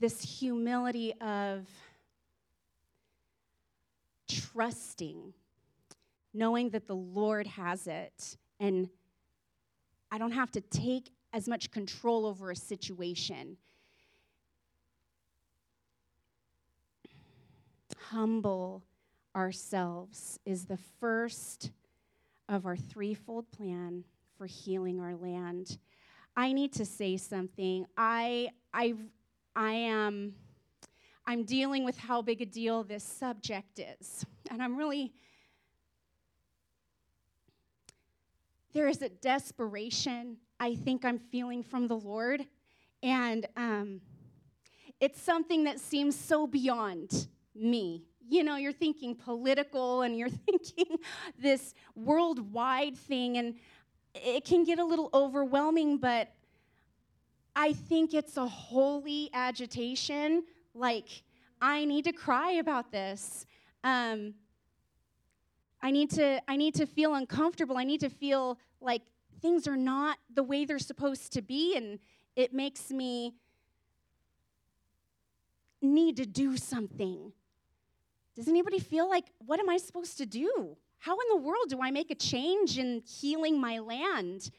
this 0.00 0.22
humility 0.22 1.12
of 1.20 1.68
trusting, 4.28 5.34
knowing 6.32 6.70
that 6.70 6.86
the 6.86 6.96
Lord 6.96 7.46
has 7.46 7.86
it. 7.86 8.36
And 8.58 8.88
I 10.10 10.16
don't 10.16 10.32
have 10.32 10.50
to 10.52 10.60
take 10.62 11.10
as 11.34 11.46
much 11.46 11.70
control 11.70 12.24
over 12.24 12.50
a 12.50 12.56
situation. 12.56 13.58
Humble 18.10 18.82
ourselves 19.36 20.38
is 20.46 20.64
the 20.64 20.78
first 21.00 21.70
of 22.48 22.64
our 22.64 22.76
threefold 22.76 23.50
plan 23.52 24.04
for 24.36 24.46
healing 24.46 25.00
our 25.00 25.14
land. 25.14 25.78
I 26.36 26.52
need 26.52 26.72
to 26.74 26.84
say 26.84 27.16
something. 27.16 27.86
I 27.96 28.50
I 28.72 28.94
I 29.54 29.72
am 29.72 30.34
I'm 31.26 31.44
dealing 31.44 31.84
with 31.84 31.98
how 31.98 32.22
big 32.22 32.40
a 32.40 32.46
deal 32.46 32.82
this 32.82 33.04
subject 33.04 33.80
is. 33.80 34.24
And 34.50 34.62
I'm 34.62 34.76
really 34.76 35.12
there 38.72 38.88
is 38.88 39.02
a 39.02 39.08
desperation 39.08 40.38
I 40.60 40.74
think 40.76 41.04
I'm 41.04 41.18
feeling 41.18 41.62
from 41.62 41.88
the 41.88 41.96
Lord. 41.96 42.46
And 43.02 43.46
um, 43.56 44.00
it's 45.00 45.20
something 45.20 45.64
that 45.64 45.78
seems 45.78 46.16
so 46.16 46.46
beyond 46.46 47.28
me. 47.58 48.04
You 48.28 48.44
know, 48.44 48.56
you're 48.56 48.72
thinking 48.72 49.14
political 49.14 50.02
and 50.02 50.16
you're 50.16 50.28
thinking 50.46 50.98
this 51.38 51.74
worldwide 51.94 52.96
thing, 52.96 53.38
and 53.38 53.54
it 54.14 54.44
can 54.44 54.64
get 54.64 54.78
a 54.78 54.84
little 54.84 55.10
overwhelming, 55.12 55.98
but 55.98 56.32
I 57.56 57.72
think 57.72 58.14
it's 58.14 58.36
a 58.36 58.46
holy 58.46 59.30
agitation. 59.32 60.44
Like, 60.74 61.24
I 61.60 61.84
need 61.84 62.04
to 62.04 62.12
cry 62.12 62.52
about 62.52 62.92
this. 62.92 63.46
Um, 63.82 64.34
I 65.80 65.90
need 65.90 66.10
to 66.10 66.40
I 66.48 66.56
need 66.56 66.74
to 66.76 66.86
feel 66.86 67.14
uncomfortable. 67.14 67.76
I 67.78 67.84
need 67.84 68.00
to 68.00 68.10
feel 68.10 68.58
like 68.80 69.02
things 69.40 69.66
are 69.68 69.76
not 69.76 70.18
the 70.34 70.42
way 70.42 70.64
they're 70.64 70.78
supposed 70.78 71.32
to 71.34 71.42
be 71.42 71.76
and 71.76 71.98
it 72.36 72.52
makes 72.52 72.90
me 72.90 73.34
need 75.80 76.16
to 76.16 76.26
do 76.26 76.56
something. 76.56 77.32
Does 78.38 78.46
anybody 78.46 78.78
feel 78.78 79.08
like, 79.08 79.24
what 79.44 79.58
am 79.58 79.68
I 79.68 79.78
supposed 79.78 80.16
to 80.18 80.24
do? 80.24 80.76
How 81.00 81.14
in 81.14 81.28
the 81.28 81.38
world 81.38 81.70
do 81.70 81.82
I 81.82 81.90
make 81.90 82.12
a 82.12 82.14
change 82.14 82.78
in 82.78 83.02
healing 83.04 83.60
my 83.60 83.80
land? 83.80 84.52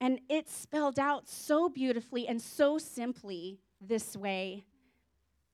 And 0.00 0.20
it's 0.28 0.56
spelled 0.56 1.00
out 1.00 1.28
so 1.28 1.68
beautifully 1.68 2.28
and 2.28 2.40
so 2.40 2.78
simply 2.78 3.58
this 3.80 4.16
way 4.16 4.66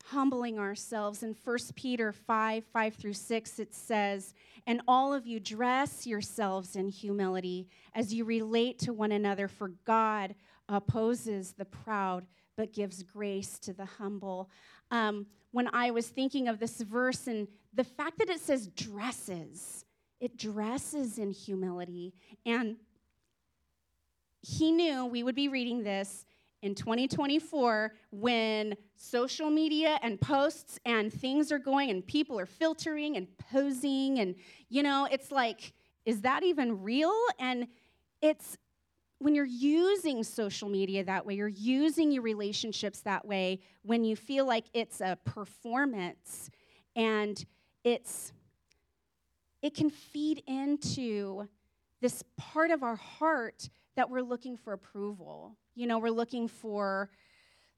humbling 0.09 0.59
ourselves. 0.59 1.23
In 1.23 1.35
1 1.43 1.59
Peter 1.75 2.13
5 2.13 2.65
5 2.67 2.95
through 2.95 3.15
6, 3.15 3.59
it 3.59 3.75
says, 3.75 4.35
And 4.67 4.83
all 4.87 5.15
of 5.15 5.27
you 5.27 5.41
dress 5.41 6.07
yourselves 6.07 6.77
in 6.77 6.91
humility 6.91 7.67
as 7.95 8.13
you 8.13 8.27
relate 8.27 8.79
to 8.81 8.93
one 8.93 9.13
another, 9.13 9.49
for 9.49 9.69
God 9.87 10.35
opposes 10.69 11.55
the 11.55 11.65
proud 11.65 12.27
but 12.57 12.73
gives 12.73 13.03
grace 13.03 13.59
to 13.61 13.73
the 13.73 13.85
humble. 13.85 14.51
Um, 14.91 15.27
when 15.53 15.69
I 15.73 15.91
was 15.91 16.09
thinking 16.09 16.49
of 16.49 16.59
this 16.59 16.81
verse 16.81 17.27
and 17.27 17.49
the 17.73 17.85
fact 17.85 18.19
that 18.19 18.29
it 18.29 18.41
says 18.41 18.69
dresses, 18.69 19.85
it 20.21 20.37
dresses 20.37 21.19
in 21.19 21.31
humility. 21.31 22.15
And 22.45 22.77
he 24.43 24.73
knew 24.73 25.07
we 25.07 25.23
would 25.23 25.35
be 25.35 25.49
reading 25.49 25.83
this 25.83 26.27
in 26.63 26.75
2024 26.75 27.93
when 28.11 28.75
social 28.97 29.51
media 29.51 29.99
and 30.03 30.21
posts 30.21 30.81
and 30.87 31.13
things 31.13 31.53
are 31.53 31.59
going 31.59 31.91
and 31.91 32.07
people 32.07 32.39
are 32.39 32.47
filtering 32.47 33.19
and 33.19 33.29
posing 33.51 34.19
and 34.19 34.35
you 34.71 34.83
know 34.83 35.07
it's 35.11 35.31
like 35.31 35.75
is 36.07 36.23
that 36.23 36.43
even 36.43 36.83
real 36.83 37.15
and 37.39 37.67
it's 38.23 38.57
when 39.19 39.35
you're 39.35 39.45
using 39.45 40.23
social 40.23 40.69
media 40.69 41.05
that 41.05 41.25
way, 41.25 41.35
you're 41.35 41.49
using 41.49 42.11
your 42.11 42.23
relationships 42.23 43.01
that 43.01 43.25
way, 43.27 43.61
when 43.83 44.05
you 44.05 44.17
feel 44.17 44.47
like 44.47 44.65
it's 44.75 45.01
a 45.01 45.19
performance 45.25 46.51
and 46.97 47.45
it's 47.85 48.33
it 49.63 49.75
can 49.75 49.89
feed 49.89 50.43
into 50.47 51.49
this 52.03 52.23
part 52.37 52.71
of 52.71 52.83
our 52.83 52.97
heart 52.97 53.71
that 53.97 54.11
we're 54.11 54.21
looking 54.21 54.59
for 54.59 54.75
approval. 54.75 55.57
You 55.75 55.87
know, 55.87 55.99
we're 55.99 56.11
looking 56.11 56.49
for 56.49 57.09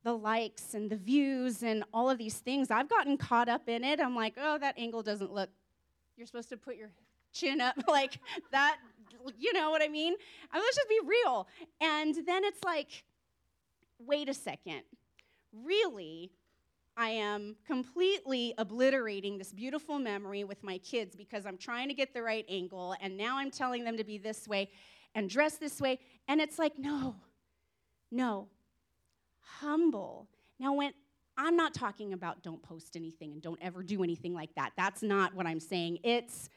the 0.03 0.13
likes 0.13 0.75
and 0.75 0.91
the 0.91 0.97
views 0.97 1.63
and 1.63 1.85
all 1.93 2.11
of 2.11 2.19
these 2.19 2.39
things. 2.39 2.73
I've 2.73 2.89
gotten 2.89 3.17
caught 3.17 3.49
up 3.49 3.69
in 3.69 3.85
it. 3.85 4.01
I'm 4.01 4.17
like, 4.17 4.35
oh, 4.37 4.59
that 4.59 4.77
angle 4.77 5.03
doesn't 5.03 5.33
look. 5.33 5.51
You're 6.17 6.27
supposed 6.27 6.49
to 6.49 6.57
put 6.57 6.77
your 6.77 6.91
chin 7.33 7.61
up 7.61 7.77
like 7.89 8.19
that 8.51 8.79
you 9.39 9.53
know 9.53 9.71
what 9.71 9.83
I 9.83 9.89
mean? 9.89 10.15
I 10.53 10.57
mean, 10.57 10.65
let's 10.65 10.77
just 10.77 10.89
be 10.89 11.01
real. 11.05 11.49
And 11.81 12.15
then 12.27 12.45
it's 12.45 12.63
like, 12.65 13.05
wait 13.99 14.29
a 14.29 14.35
second. 14.35 14.83
Really, 15.53 16.31
I 16.97 17.11
am 17.11 17.57
completely 17.67 18.55
obliterating 18.57 19.37
this 19.37 19.53
beautiful 19.53 19.99
memory 19.99 20.45
with 20.45 20.63
my 20.63 20.79
kids 20.79 21.15
because 21.15 21.45
I'm 21.45 21.59
trying 21.59 21.89
to 21.89 21.95
get 21.95 22.15
the 22.15 22.23
right 22.23 22.45
angle, 22.49 22.95
and 23.01 23.17
now 23.17 23.37
I'm 23.39 23.51
telling 23.51 23.85
them 23.85 23.97
to 23.99 24.05
be 24.05 24.19
this 24.19 24.49
way 24.49 24.71
and 25.15 25.29
dress 25.29 25.57
this 25.57 25.81
way. 25.81 25.99
And 26.29 26.41
it's 26.41 26.59
like, 26.59 26.79
no, 26.79 27.17
no, 28.11 28.49
humble. 29.41 30.29
Now, 30.59 30.75
when 30.75 30.93
I'm 31.37 31.57
not 31.57 31.75
talking 31.75 32.15
about 32.15 32.43
don't 32.43 32.63
post 32.63 32.97
anything 32.97 33.33
and 33.33 33.43
don't 33.43 33.59
ever 33.61 33.83
do 33.83 34.03
anything 34.03 34.33
like 34.33 34.55
that, 34.57 34.73
that's 34.77 35.03
not 35.03 35.35
what 35.35 35.47
I'm 35.47 35.61
saying. 35.61 35.99
It's, 36.03 36.49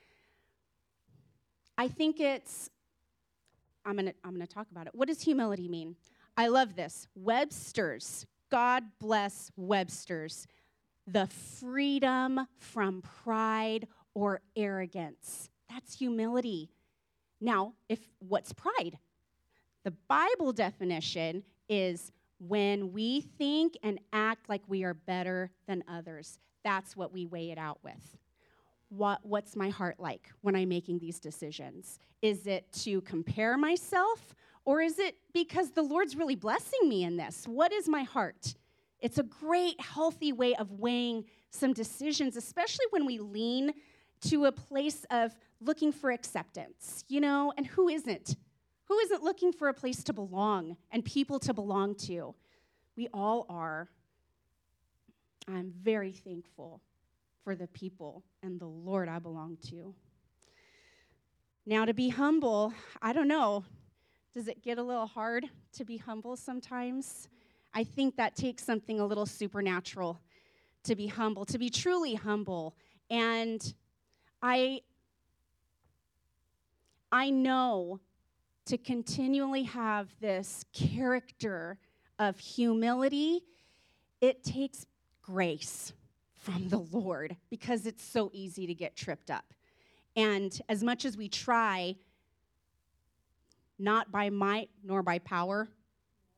I 1.79 1.87
think 1.87 2.19
it's, 2.19 2.69
I'm 3.85 3.95
gonna, 3.95 4.13
I'm 4.25 4.33
gonna 4.33 4.45
talk 4.45 4.67
about 4.69 4.85
it. 4.85 4.93
What 4.93 5.07
does 5.07 5.21
humility 5.21 5.69
mean? 5.69 5.95
I 6.35 6.49
love 6.49 6.75
this. 6.75 7.07
Webster's, 7.15 8.25
God 8.51 8.83
bless 8.99 9.49
Webster's, 9.55 10.45
the 11.07 11.27
freedom 11.27 12.45
from 12.57 13.01
pride 13.23 13.87
or 14.13 14.41
arrogance. 14.57 15.49
That's 15.69 15.97
humility. 15.97 16.69
Now, 17.39 17.75
if 17.87 17.99
what's 18.19 18.51
pride? 18.51 18.99
The 19.85 19.91
Bible 20.09 20.51
definition 20.51 21.45
is 21.69 22.11
when 22.39 22.91
we 22.91 23.21
think 23.21 23.77
and 23.83 24.01
act 24.11 24.49
like 24.49 24.63
we 24.67 24.83
are 24.83 24.93
better 24.93 25.49
than 25.65 25.85
others. 25.87 26.39
That's 26.61 26.97
what 26.97 27.13
we 27.13 27.25
weigh 27.25 27.51
it 27.51 27.57
out 27.57 27.79
with. 27.85 28.17
What, 28.89 29.19
what's 29.23 29.55
my 29.55 29.69
heart 29.69 29.99
like 29.99 30.31
when 30.41 30.55
I'm 30.55 30.69
making 30.69 30.99
these 30.99 31.19
decisions? 31.19 31.99
Is 32.21 32.47
it 32.47 32.71
to 32.83 33.01
compare 33.01 33.57
myself, 33.57 34.35
or 34.65 34.81
is 34.81 34.99
it 34.99 35.15
because 35.33 35.71
the 35.71 35.83
Lord's 35.83 36.15
really 36.15 36.35
blessing 36.35 36.89
me 36.89 37.03
in 37.03 37.15
this? 37.15 37.45
What 37.47 37.71
is 37.71 37.87
my 37.87 38.03
heart? 38.03 38.55
It's 38.99 39.17
a 39.17 39.23
great, 39.23 39.79
healthy 39.79 40.33
way 40.33 40.55
of 40.55 40.71
weighing 40.71 41.25
some 41.51 41.71
decisions, 41.71 42.35
especially 42.35 42.85
when 42.89 43.05
we 43.05 43.19
lean 43.19 43.73
to 44.21 44.45
a 44.45 44.51
place 44.51 45.05
of 45.11 45.33
looking 45.61 45.91
for 45.91 46.11
acceptance, 46.11 47.05
you 47.07 47.21
know? 47.21 47.53
And 47.57 47.65
who 47.65 47.89
isn't? 47.89 48.35
Who 48.85 48.97
isn't 48.99 49.23
looking 49.23 49.53
for 49.53 49.69
a 49.69 49.73
place 49.73 50.03
to 50.05 50.13
belong 50.13 50.77
and 50.91 51.05
people 51.05 51.39
to 51.39 51.53
belong 51.53 51.95
to? 51.95 52.33
We 52.97 53.07
all 53.13 53.45
are. 53.49 53.87
I'm 55.47 55.71
very 55.81 56.11
thankful 56.11 56.81
for 57.49 57.55
the 57.55 57.67
people 57.69 58.23
and 58.43 58.59
the 58.59 58.67
Lord 58.67 59.09
I 59.09 59.17
belong 59.17 59.57
to. 59.71 59.95
Now, 61.65 61.83
to 61.83 61.95
be 61.95 62.09
humble, 62.09 62.75
I 63.01 63.11
don't 63.11 63.27
know. 63.27 63.65
Does 64.35 64.47
it 64.47 64.61
get 64.61 64.77
a 64.77 64.83
little 64.83 65.07
hard 65.07 65.47
to 65.73 65.83
be 65.83 65.97
humble 65.97 66.37
sometimes? 66.37 67.27
I 67.73 67.83
think 67.83 68.17
that 68.17 68.35
takes 68.35 68.63
something 68.63 68.99
a 68.99 69.05
little 69.07 69.25
supernatural 69.25 70.21
to 70.83 70.95
be 70.95 71.07
humble, 71.07 71.43
to 71.45 71.57
be 71.57 71.71
truly 71.71 72.13
humble. 72.13 72.75
And 73.09 73.73
I 74.43 74.81
I 77.11 77.31
know 77.31 77.99
to 78.67 78.77
continually 78.77 79.63
have 79.63 80.13
this 80.21 80.65
character 80.71 81.79
of 82.19 82.37
humility, 82.37 83.41
it 84.21 84.43
takes 84.43 84.85
grace 85.23 85.93
from 86.39 86.69
the 86.69 86.79
Lord 86.79 87.35
because 87.49 87.85
it's 87.85 88.03
so 88.03 88.29
easy 88.33 88.65
to 88.67 88.73
get 88.73 88.95
tripped 88.95 89.29
up. 89.29 89.53
And 90.15 90.59
as 90.67 90.83
much 90.83 91.05
as 91.05 91.15
we 91.15 91.29
try, 91.29 91.95
not 93.77 94.11
by 94.11 94.29
might 94.29 94.69
nor 94.83 95.03
by 95.03 95.19
power, 95.19 95.69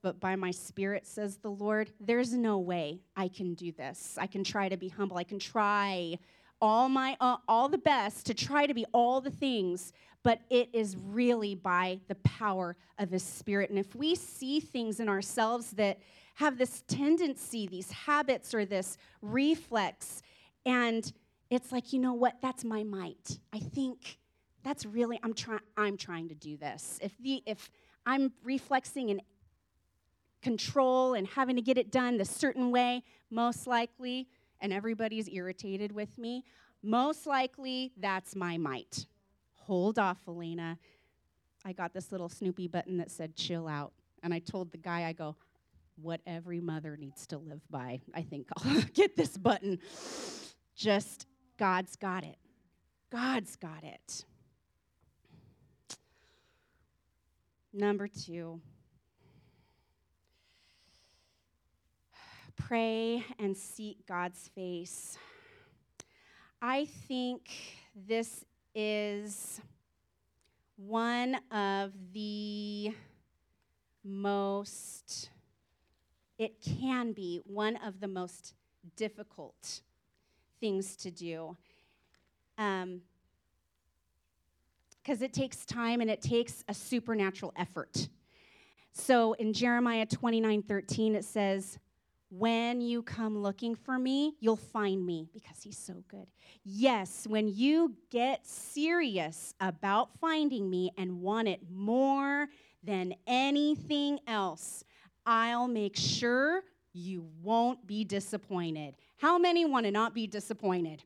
but 0.02 0.20
by 0.20 0.36
my 0.36 0.52
spirit, 0.52 1.06
says 1.06 1.38
the 1.38 1.52
Lord, 1.52 1.92
there's 2.00 2.34
no 2.34 2.58
way 2.58 3.02
I 3.16 3.28
can 3.28 3.54
do 3.54 3.72
this. 3.72 4.18
I 4.20 4.28
can 4.28 4.44
try 4.44 4.68
to 4.68 4.78
be 4.78 4.90
humble. 4.90 5.18
I 5.18 5.24
can 5.24 5.40
try 5.40 6.18
all 6.62 6.88
my 6.88 7.18
uh, 7.20 7.38
all 7.48 7.68
the 7.68 7.78
best 7.78 8.26
to 8.28 8.34
try 8.34 8.68
to 8.68 8.74
be 8.74 8.86
all 8.94 9.20
the 9.20 9.32
things 9.32 9.94
but 10.24 10.40
it 10.52 10.70
is 10.72 10.96
really 10.96 11.56
by 11.56 12.00
the 12.08 12.16
power 12.16 12.76
of 13.00 13.10
his 13.10 13.24
spirit 13.24 13.70
and 13.72 13.80
if 13.80 13.96
we 13.96 14.14
see 14.14 14.60
things 14.60 15.00
in 15.00 15.10
ourselves 15.10 15.72
that 15.72 15.98
have 16.36 16.58
this 16.58 16.84
tendency 16.88 17.68
these 17.68 17.92
habits 17.92 18.54
or 18.54 18.66
this 18.66 18.98
reflex 19.22 20.22
and 20.66 21.14
it's 21.50 21.72
like 21.72 21.94
you 21.94 22.00
know 22.00 22.14
what 22.14 22.36
that's 22.42 22.64
my 22.64 22.84
might 22.84 23.40
i 23.54 23.60
think 23.60 24.18
that's 24.64 24.86
really 24.86 25.20
i'm 25.24 25.34
trying 25.34 25.60
i'm 25.78 25.98
trying 25.98 26.28
to 26.30 26.36
do 26.36 26.58
this 26.58 27.00
if 27.02 27.12
the 27.20 27.42
if 27.46 27.70
i'm 28.06 28.32
reflexing 28.44 29.10
and 29.12 29.22
control 30.42 31.14
and 31.14 31.28
having 31.28 31.56
to 31.56 31.62
get 31.62 31.78
it 31.78 31.92
done 31.92 32.18
the 32.18 32.26
certain 32.26 32.72
way, 32.72 33.04
most 33.30 33.68
likely, 33.68 34.28
and 34.60 34.74
everybody's 34.74 35.30
irritated 35.30 35.92
with 35.92 36.18
me, 36.18 36.44
most 36.84 37.28
likely 37.28 37.92
that's 37.98 38.36
my 38.36 38.58
might. 38.58 39.06
Hold 39.54 40.00
off, 40.00 40.18
Elena. 40.28 40.78
I 41.64 41.74
got 41.74 41.94
this 41.94 42.12
little 42.12 42.30
Snoopy 42.30 42.68
button 42.68 42.98
that 42.98 43.12
said 43.12 43.36
chill 43.36 43.68
out. 43.68 43.94
And 44.24 44.34
I 44.34 44.40
told 44.40 44.72
the 44.72 44.78
guy, 44.78 45.06
I 45.06 45.14
go, 45.14 45.36
what 45.96 46.22
every 46.26 46.60
mother 46.60 46.98
needs 46.98 47.28
to 47.28 47.38
live 47.38 47.62
by. 47.70 48.02
I 48.14 48.22
think 48.22 48.48
I'll 48.58 48.82
get 48.94 49.16
this 49.16 49.38
button. 49.38 49.80
Just 50.76 51.28
God's 51.58 51.96
got 51.96 52.24
it. 52.24 52.38
God's 53.12 53.56
got 53.56 53.84
it. 53.84 54.26
Number 57.74 58.08
two, 58.08 58.60
pray 62.56 63.24
and 63.40 63.56
seek 63.56 64.06
God's 64.08 64.50
face. 64.54 65.18
I 66.62 66.86
think 67.08 67.50
this 67.96 68.46
is 68.76 69.62
one 70.76 71.38
of 71.52 71.92
the 72.14 72.92
most, 74.04 75.30
it 76.42 76.60
can 76.60 77.14
be 77.14 77.40
one 77.46 77.76
of 77.86 78.00
the 78.00 78.08
most 78.08 78.56
difficult 78.96 79.82
things 80.60 80.96
to 80.96 81.12
do. 81.12 81.56
Because 82.58 82.82
um, 82.82 83.02
it 85.06 85.34
takes 85.34 85.66
time 85.68 86.02
and 86.02 86.10
it 86.10 86.20
takes 86.20 86.64
a 86.68 86.74
supernatural 86.74 87.54
effort. 87.56 88.10
So 88.92 89.34
in 89.34 89.54
Jeremiah 89.54 90.08
29 90.08 90.64
13, 90.64 91.14
it 91.14 91.26
says, 91.26 91.78
when 92.32 92.82
you 92.82 93.04
come 93.04 93.38
looking 93.38 93.76
for 93.76 94.00
me, 94.00 94.34
you'll 94.40 94.56
find 94.56 95.06
me 95.06 95.28
because 95.34 95.62
he's 95.62 95.78
so 95.78 96.04
good. 96.08 96.26
Yes, 96.64 97.28
when 97.28 97.50
you 97.50 97.94
get 98.10 98.48
serious 98.48 99.54
about 99.60 100.18
finding 100.20 100.72
me 100.72 100.90
and 100.98 101.22
want 101.22 101.50
it 101.50 101.60
more 101.70 102.48
than 102.84 103.14
anything 103.28 104.18
else, 104.26 104.84
I'll 105.26 105.68
make 105.68 105.96
sure 105.96 106.64
you 106.94 107.26
won't 107.42 107.86
be 107.88 108.04
disappointed. 108.04 108.96
How 109.18 109.38
many 109.38 109.66
want 109.66 109.86
to 109.86 109.92
not 109.92 110.14
be 110.14 110.28
disappointed? 110.28 111.04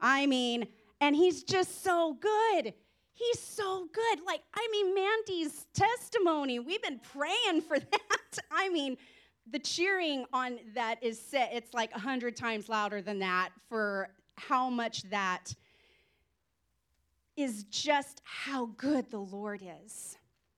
I 0.00 0.26
mean, 0.26 0.66
and 1.00 1.14
he's 1.14 1.42
just 1.42 1.82
so 1.82 2.16
good. 2.20 2.74
He's 3.12 3.40
so 3.40 3.88
good. 3.92 4.20
Like, 4.26 4.40
I 4.54 4.68
mean, 4.72 4.94
Mandy's 4.94 5.66
testimony, 5.74 6.58
we've 6.58 6.82
been 6.82 7.00
praying 7.12 7.62
for 7.62 7.78
that. 7.90 8.38
I 8.50 8.68
mean, 8.68 8.96
the 9.50 9.58
cheering 9.58 10.24
on 10.32 10.58
that 10.74 11.02
is 11.02 11.20
set, 11.20 11.50
it's 11.52 11.74
like 11.74 11.94
a 11.94 11.98
hundred 11.98 12.36
times 12.36 12.68
louder 12.68 13.02
than 13.02 13.18
that 13.18 13.50
for 13.68 14.08
how 14.36 14.70
much 14.70 15.02
that 15.10 15.54
is 17.36 17.64
just 17.64 18.20
how 18.24 18.66
good 18.76 19.10
the 19.10 19.18
Lord 19.18 19.62
is. 19.84 20.16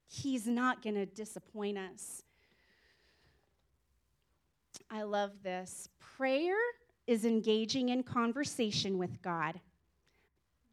He's 0.09 0.47
not 0.47 0.83
going 0.83 0.97
to 0.97 1.07
disappoint 1.07 1.79
us. 1.79 2.24
I 4.91 5.03
love 5.03 5.43
this. 5.43 5.89
Prayer 6.17 6.57
is 7.07 7.25
engaging 7.25 7.89
in 7.91 8.03
conversation 8.03 8.99
with 8.99 9.21
God, 9.23 9.61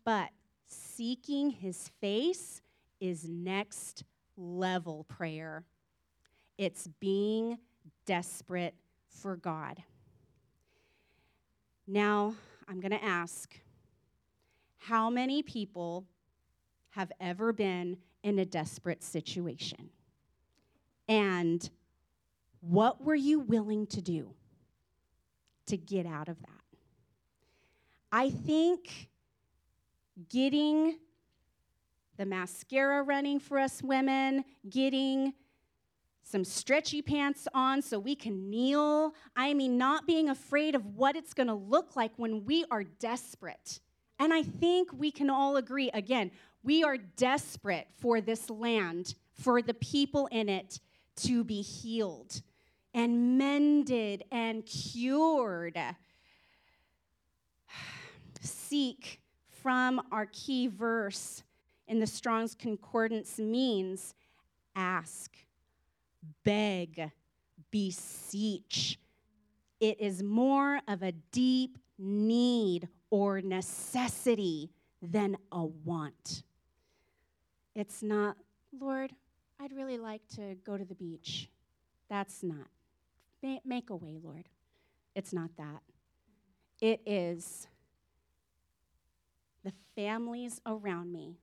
but 0.04 0.30
seeking 0.68 1.50
his 1.50 1.90
face 2.00 2.62
is 3.00 3.28
next 3.28 4.04
level 4.38 5.06
prayer. 5.06 5.66
It's 6.58 6.88
being 7.00 7.58
desperate 8.06 8.76
for 9.10 9.36
God. 9.36 9.82
Now, 11.88 12.36
I'm 12.68 12.80
going 12.80 12.92
to 12.92 13.04
ask 13.04 13.60
how 14.78 15.10
many 15.10 15.44
people 15.44 16.06
have 16.92 17.12
ever 17.20 17.52
been 17.52 17.98
in 18.24 18.40
a 18.40 18.46
desperate 18.46 19.04
situation? 19.04 19.90
And 21.08 21.70
what 22.62 23.04
were 23.04 23.16
you 23.16 23.40
willing 23.40 23.88
to 23.88 24.02
do 24.02 24.34
to 25.66 25.78
get 25.78 26.06
out 26.06 26.30
of 26.30 26.40
that? 26.42 26.50
I 28.12 28.30
think 28.30 29.10
getting 30.30 30.98
the 32.18 32.26
mascara 32.26 33.04
running 33.04 33.40
for 33.40 33.58
us 33.58 33.82
women, 33.82 34.46
getting 34.70 35.34
some 36.24 36.44
stretchy 36.44 37.02
pants 37.02 37.48
on 37.54 37.82
so 37.82 37.98
we 37.98 38.16
can 38.16 38.50
kneel. 38.50 39.16
I 39.36 39.54
mean, 39.54 39.78
not 39.78 40.06
being 40.06 40.30
afraid 40.30 40.76
of 40.76 40.86
what 40.96 41.16
it's 41.16 41.34
going 41.34 41.48
to 41.48 41.56
look 41.56 41.96
like 41.96 42.12
when 42.18 42.46
we 42.46 42.64
are 42.70 42.84
desperate. 42.84 43.80
And 44.20 44.32
I 44.32 44.44
think 44.44 44.94
we 44.94 45.10
can 45.10 45.30
all 45.32 45.58
agree 45.58 45.90
again, 45.96 46.32
we 46.64 46.84
are 46.84 46.98
desperate 46.98 47.88
for 48.00 48.22
this 48.22 48.52
land, 48.52 49.16
for 49.34 49.64
the 49.64 49.74
people 49.74 50.28
in 50.32 50.48
it 50.48 50.80
to 51.16 51.44
be 51.44 51.64
healed 51.64 52.42
and 52.94 53.38
mended 53.38 54.24
and 54.32 54.66
cured. 54.66 55.78
Seek 58.42 59.22
from 59.50 60.02
our 60.12 60.28
key 60.32 60.68
verse 60.68 61.44
in 61.88 62.00
the 62.00 62.08
Strong's 62.08 62.56
Concordance 62.56 63.38
means 63.38 64.14
ask 64.76 65.36
beg, 66.44 67.12
beseech. 67.70 69.00
It 69.80 70.00
is 70.00 70.22
more 70.22 70.80
of 70.88 71.02
a 71.02 71.12
deep 71.12 71.78
need 71.98 72.88
or 73.10 73.42
necessity 73.42 74.70
than 75.02 75.38
a 75.52 75.66
want. 75.66 76.44
It's 77.76 78.04
not, 78.04 78.38
Lord, 78.80 79.12
I'd 79.60 79.74
really 79.74 79.98
like 79.98 80.22
to 80.36 80.56
go 80.64 80.78
to 80.78 80.86
the 80.86 80.96
beach. 80.96 81.50
That's 82.10 82.44
not. 82.44 82.68
Make 83.42 83.90
a 83.90 83.96
way, 83.96 84.18
Lord. 84.22 84.48
It's 85.16 85.34
not 85.34 85.50
that. 85.58 85.82
It 86.80 87.02
is 87.06 87.68
the 89.64 89.74
families 89.96 90.62
around 90.66 91.12
me 91.12 91.38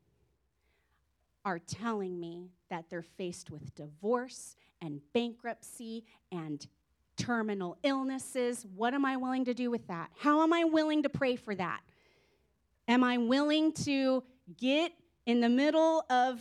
are 1.45 1.59
telling 1.59 2.19
me 2.19 2.51
that 2.69 2.91
they're 2.91 3.03
faced 3.03 3.51
with 3.51 3.75
divorce 3.75 4.57
and 4.83 5.01
bankruptcy 5.13 6.05
and 6.31 6.67
terminal 7.17 7.79
illnesses. 7.83 8.67
What 8.75 8.95
am 8.95 9.05
I 9.05 9.17
willing 9.17 9.45
to 9.47 9.55
do 9.55 9.71
with 9.71 9.87
that? 9.89 10.11
How 10.19 10.43
am 10.43 10.53
I 10.53 10.65
willing 10.65 11.03
to 11.05 11.09
pray 11.09 11.37
for 11.37 11.55
that? 11.55 11.81
Am 12.87 13.03
I 13.05 13.19
willing 13.19 13.73
to 13.85 14.23
get 14.57 14.93
in 15.27 15.41
the 15.41 15.49
middle 15.49 16.05
of 16.11 16.41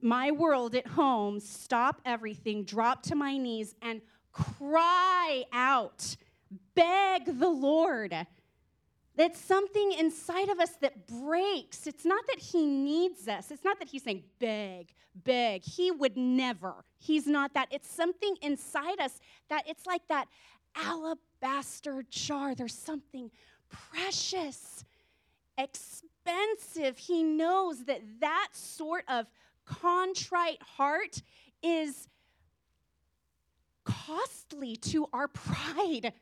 my 0.00 0.32
world 0.32 0.74
at 0.74 0.86
home, 0.86 1.38
stop 1.38 2.00
everything, 2.04 2.64
drop 2.64 3.02
to 3.04 3.14
my 3.14 3.36
knees, 3.36 3.74
and 3.80 4.02
cry 4.32 5.44
out, 5.52 6.16
beg 6.74 7.38
the 7.38 7.48
Lord? 7.48 8.14
That's 9.14 9.38
something 9.38 9.92
inside 9.92 10.48
of 10.48 10.58
us 10.58 10.70
that 10.80 11.06
breaks. 11.06 11.86
It's 11.86 12.04
not 12.04 12.26
that 12.28 12.38
he 12.38 12.66
needs 12.66 13.28
us. 13.28 13.50
It's 13.50 13.64
not 13.64 13.78
that 13.78 13.88
he's 13.88 14.02
saying, 14.02 14.24
beg, 14.38 14.94
beg. 15.14 15.62
He 15.62 15.90
would 15.90 16.16
never. 16.16 16.84
He's 16.98 17.26
not 17.26 17.52
that. 17.54 17.68
It's 17.70 17.90
something 17.90 18.36
inside 18.40 19.00
us 19.00 19.20
that 19.50 19.64
it's 19.68 19.84
like 19.86 20.02
that 20.08 20.28
alabaster 20.74 22.04
jar. 22.08 22.54
There's 22.54 22.74
something 22.74 23.30
precious, 23.68 24.84
expensive. 25.58 26.96
He 26.96 27.22
knows 27.22 27.84
that 27.84 28.00
that 28.20 28.48
sort 28.52 29.04
of 29.08 29.26
contrite 29.66 30.62
heart 30.62 31.22
is 31.62 32.08
costly 33.84 34.76
to 34.76 35.06
our 35.12 35.28
pride. 35.28 36.12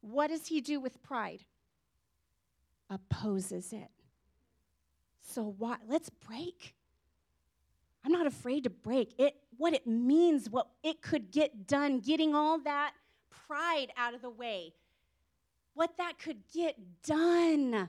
What 0.00 0.28
does 0.28 0.46
he 0.46 0.60
do 0.60 0.80
with 0.80 1.02
pride? 1.02 1.44
Opposes 2.90 3.72
it. 3.72 3.90
So 5.22 5.54
what? 5.58 5.80
Let's 5.88 6.10
break. 6.10 6.74
I'm 8.04 8.12
not 8.12 8.26
afraid 8.26 8.64
to 8.64 8.70
break 8.70 9.14
it. 9.18 9.36
What 9.56 9.74
it 9.74 9.86
means, 9.86 10.50
what 10.50 10.68
it 10.82 11.02
could 11.02 11.30
get 11.30 11.66
done, 11.66 12.00
getting 12.00 12.34
all 12.34 12.58
that 12.60 12.92
pride 13.46 13.92
out 13.96 14.14
of 14.14 14.22
the 14.22 14.30
way. 14.30 14.74
What 15.74 15.96
that 15.98 16.18
could 16.18 16.38
get 16.52 16.76
done. 17.02 17.88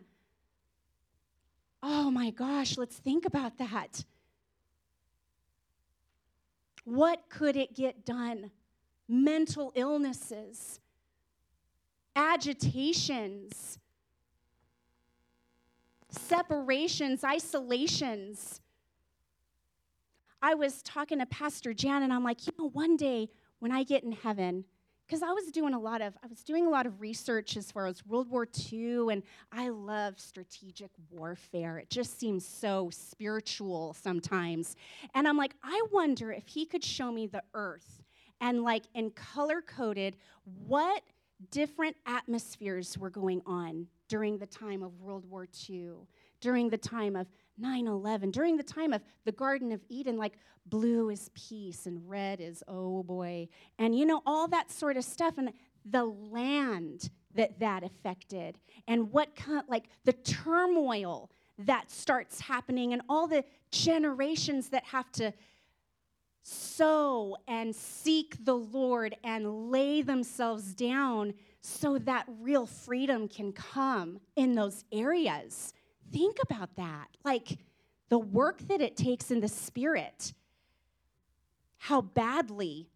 Oh 1.81 2.11
my 2.11 2.29
gosh, 2.29 2.77
let's 2.77 2.95
think 2.95 3.25
about 3.25 3.57
that. 3.57 4.05
What 6.85 7.22
could 7.33 7.55
it 7.55 7.73
get 7.73 8.05
done? 8.05 8.51
Mental 9.07 9.71
illnesses, 9.75 10.79
agitations, 12.15 13.79
separations, 16.09 17.23
isolations. 17.23 18.61
I 20.41 20.53
was 20.53 20.81
talking 20.83 21.19
to 21.19 21.25
Pastor 21.25 21.73
Jan, 21.73 22.03
and 22.03 22.13
I'm 22.13 22.23
like, 22.23 22.45
you 22.45 22.53
know, 22.59 22.69
one 22.69 22.97
day 22.97 23.29
when 23.59 23.71
I 23.71 23.83
get 23.83 24.03
in 24.03 24.11
heaven, 24.11 24.65
because 25.13 25.21
I 25.21 25.31
was 25.31 25.51
doing 25.51 25.75
a 25.75 25.79
lot 25.79 26.01
of 26.01 26.17
I 26.23 26.27
was 26.27 26.41
doing 26.41 26.65
a 26.65 26.71
lot 26.71 26.87
of 26.87 26.99
research 26.99 27.55
as 27.55 27.71
far 27.71 27.85
as 27.85 28.03
World 28.03 28.31
War 28.31 28.47
II, 28.71 29.09
and 29.11 29.21
I 29.51 29.69
love 29.69 30.19
strategic 30.19 30.89
warfare. 31.11 31.77
It 31.77 31.91
just 31.91 32.19
seems 32.19 32.43
so 32.43 32.89
spiritual 32.91 33.93
sometimes, 33.93 34.75
and 35.13 35.27
I'm 35.27 35.37
like, 35.37 35.53
I 35.63 35.79
wonder 35.91 36.31
if 36.31 36.47
he 36.47 36.65
could 36.65 36.83
show 36.83 37.11
me 37.11 37.27
the 37.27 37.43
Earth 37.53 38.01
and 38.41 38.63
like 38.63 38.85
in 38.95 39.11
color 39.11 39.61
coded 39.61 40.17
what 40.65 41.03
different 41.51 41.95
atmospheres 42.07 42.97
were 42.97 43.11
going 43.11 43.43
on 43.45 43.85
during 44.07 44.39
the 44.39 44.47
time 44.47 44.81
of 44.81 44.99
World 44.99 45.29
War 45.29 45.47
II, 45.69 45.91
during 46.43 46.69
the 46.69 46.77
time 46.77 47.15
of 47.15 47.27
9 47.57 47.87
11, 47.87 48.31
during 48.31 48.57
the 48.57 48.63
time 48.63 48.91
of 48.91 49.01
the 49.23 49.31
Garden 49.31 49.71
of 49.71 49.81
Eden, 49.87 50.17
like 50.17 50.33
blue 50.65 51.09
is 51.09 51.29
peace 51.33 51.85
and 51.85 52.07
red 52.07 52.41
is 52.41 52.61
oh 52.67 53.01
boy, 53.01 53.47
and 53.79 53.97
you 53.97 54.05
know, 54.05 54.21
all 54.25 54.47
that 54.49 54.69
sort 54.69 54.97
of 54.97 55.05
stuff, 55.05 55.37
and 55.37 55.53
the 55.85 56.03
land 56.03 57.09
that 57.33 57.59
that 57.59 57.83
affected, 57.83 58.59
and 58.87 59.11
what 59.11 59.35
kind, 59.35 59.63
like 59.69 59.85
the 60.03 60.13
turmoil 60.13 61.31
that 61.57 61.89
starts 61.89 62.41
happening, 62.41 62.91
and 62.91 63.01
all 63.07 63.25
the 63.25 63.45
generations 63.71 64.67
that 64.69 64.83
have 64.83 65.09
to 65.13 65.33
sow 66.41 67.37
and 67.47 67.73
seek 67.73 68.43
the 68.43 68.57
Lord 68.57 69.15
and 69.23 69.71
lay 69.71 70.01
themselves 70.01 70.73
down 70.73 71.33
so 71.61 71.97
that 71.99 72.25
real 72.41 72.65
freedom 72.65 73.29
can 73.29 73.53
come 73.53 74.19
in 74.35 74.55
those 74.55 74.83
areas. 74.91 75.73
Think 76.13 76.37
about 76.41 76.75
that. 76.75 77.07
Like 77.25 77.57
the 78.09 78.19
work 78.19 78.59
that 78.67 78.79
it 78.79 78.95
takes 78.95 79.31
in 79.31 79.39
the 79.39 79.47
spirit. 79.47 80.33
How 81.77 82.01
badly, 82.01 82.87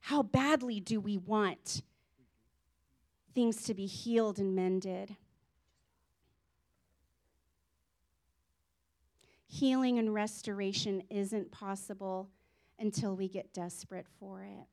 how 0.00 0.22
badly 0.22 0.80
do 0.80 1.00
we 1.00 1.16
want 1.16 1.82
things 3.34 3.62
to 3.64 3.74
be 3.74 3.86
healed 3.86 4.40
and 4.40 4.56
mended? 4.56 5.14
Healing 9.46 9.98
and 9.98 10.12
restoration 10.12 11.04
isn't 11.08 11.52
possible 11.52 12.28
until 12.78 13.14
we 13.14 13.28
get 13.28 13.54
desperate 13.54 14.06
for 14.18 14.42
it. 14.42 14.66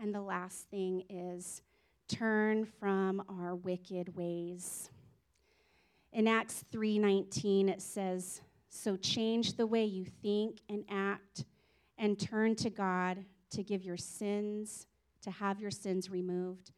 And 0.00 0.14
the 0.14 0.22
last 0.22 0.70
thing 0.70 1.02
is 1.10 1.62
turn 2.08 2.64
from 2.64 3.22
our 3.28 3.54
wicked 3.54 4.16
ways. 4.16 4.90
In 6.12 6.26
Acts 6.26 6.64
3:19 6.72 7.68
it 7.68 7.82
says, 7.82 8.40
"So 8.68 8.96
change 8.96 9.54
the 9.54 9.66
way 9.66 9.84
you 9.84 10.04
think 10.04 10.62
and 10.68 10.84
act 10.88 11.44
and 11.98 12.18
turn 12.18 12.56
to 12.56 12.70
God 12.70 13.24
to 13.50 13.62
give 13.62 13.84
your 13.84 13.96
sins, 13.96 14.86
to 15.22 15.30
have 15.30 15.60
your 15.60 15.70
sins 15.70 16.10
removed. 16.10 16.72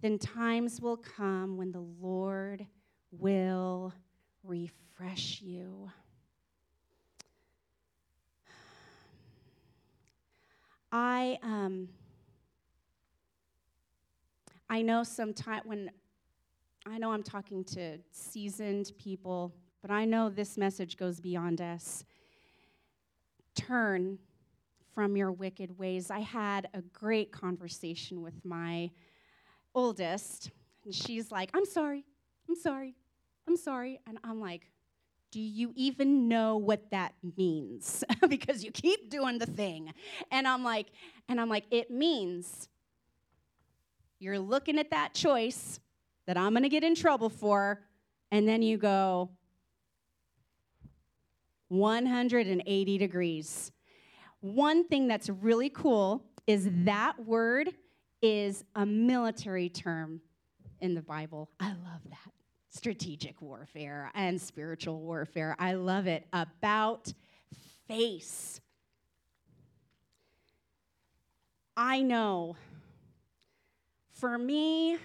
Then 0.00 0.18
times 0.18 0.80
will 0.80 0.96
come 0.96 1.56
when 1.56 1.70
the 1.70 1.80
Lord 1.80 2.66
will 3.10 3.94
refresh 4.42 5.40
you." 5.40 5.90
I 10.90 11.38
um 11.42 11.88
I 14.68 14.82
know 14.82 15.02
sometimes 15.02 15.62
when 15.64 15.90
I 16.86 16.98
know 16.98 17.12
I'm 17.12 17.22
talking 17.22 17.64
to 17.64 17.98
seasoned 18.10 18.92
people, 18.98 19.54
but 19.82 19.90
I 19.90 20.04
know 20.04 20.28
this 20.28 20.56
message 20.56 20.96
goes 20.96 21.20
beyond 21.20 21.60
us. 21.60 22.04
Turn 23.54 24.18
from 24.94 25.16
your 25.16 25.32
wicked 25.32 25.78
ways. 25.78 26.10
I 26.10 26.20
had 26.20 26.68
a 26.74 26.82
great 26.82 27.32
conversation 27.32 28.22
with 28.22 28.44
my 28.44 28.90
oldest, 29.74 30.50
and 30.84 30.94
she's 30.94 31.32
like, 31.32 31.50
I'm 31.54 31.64
sorry, 31.64 32.04
I'm 32.48 32.56
sorry, 32.56 32.94
I'm 33.48 33.56
sorry. 33.56 34.00
And 34.06 34.18
I'm 34.24 34.40
like, 34.40 34.70
do 35.30 35.40
you 35.40 35.72
even 35.74 36.28
know 36.28 36.56
what 36.56 36.90
that 36.90 37.14
means? 37.36 38.04
because 38.28 38.62
you 38.62 38.70
keep 38.70 39.10
doing 39.10 39.38
the 39.38 39.46
thing. 39.46 39.92
And 40.30 40.46
I'm 40.46 40.62
like, 40.62 40.86
and 41.28 41.40
I'm 41.40 41.48
like, 41.48 41.64
it 41.70 41.90
means 41.90 42.68
you're 44.18 44.38
looking 44.38 44.78
at 44.78 44.90
that 44.90 45.14
choice 45.14 45.80
that 46.26 46.36
I'm 46.36 46.52
going 46.52 46.62
to 46.62 46.68
get 46.68 46.84
in 46.84 46.94
trouble 46.94 47.28
for, 47.28 47.82
and 48.30 48.48
then 48.48 48.62
you 48.62 48.78
go 48.78 49.30
180 51.68 52.98
degrees. 52.98 53.72
One 54.40 54.86
thing 54.86 55.08
that's 55.08 55.28
really 55.28 55.70
cool 55.70 56.24
is 56.46 56.68
that 56.84 57.24
word 57.24 57.70
is 58.22 58.64
a 58.74 58.86
military 58.86 59.68
term 59.68 60.20
in 60.80 60.94
the 60.94 61.02
Bible. 61.02 61.50
I 61.60 61.68
love 61.68 62.02
that. 62.10 62.32
Strategic 62.70 63.40
warfare 63.40 64.10
and 64.14 64.40
spiritual 64.40 65.00
warfare. 65.00 65.56
I 65.58 65.74
love 65.74 66.06
it. 66.06 66.26
About 66.32 67.12
face. 67.86 68.60
I 71.76 72.02
know 72.02 72.56
for 74.24 74.38
me, 74.38 74.96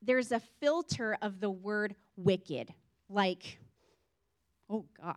there's 0.00 0.30
a 0.30 0.38
filter 0.60 1.18
of 1.20 1.40
the 1.40 1.50
word 1.50 1.96
wicked, 2.14 2.72
like, 3.08 3.58
oh 4.68 4.84
God. 5.02 5.16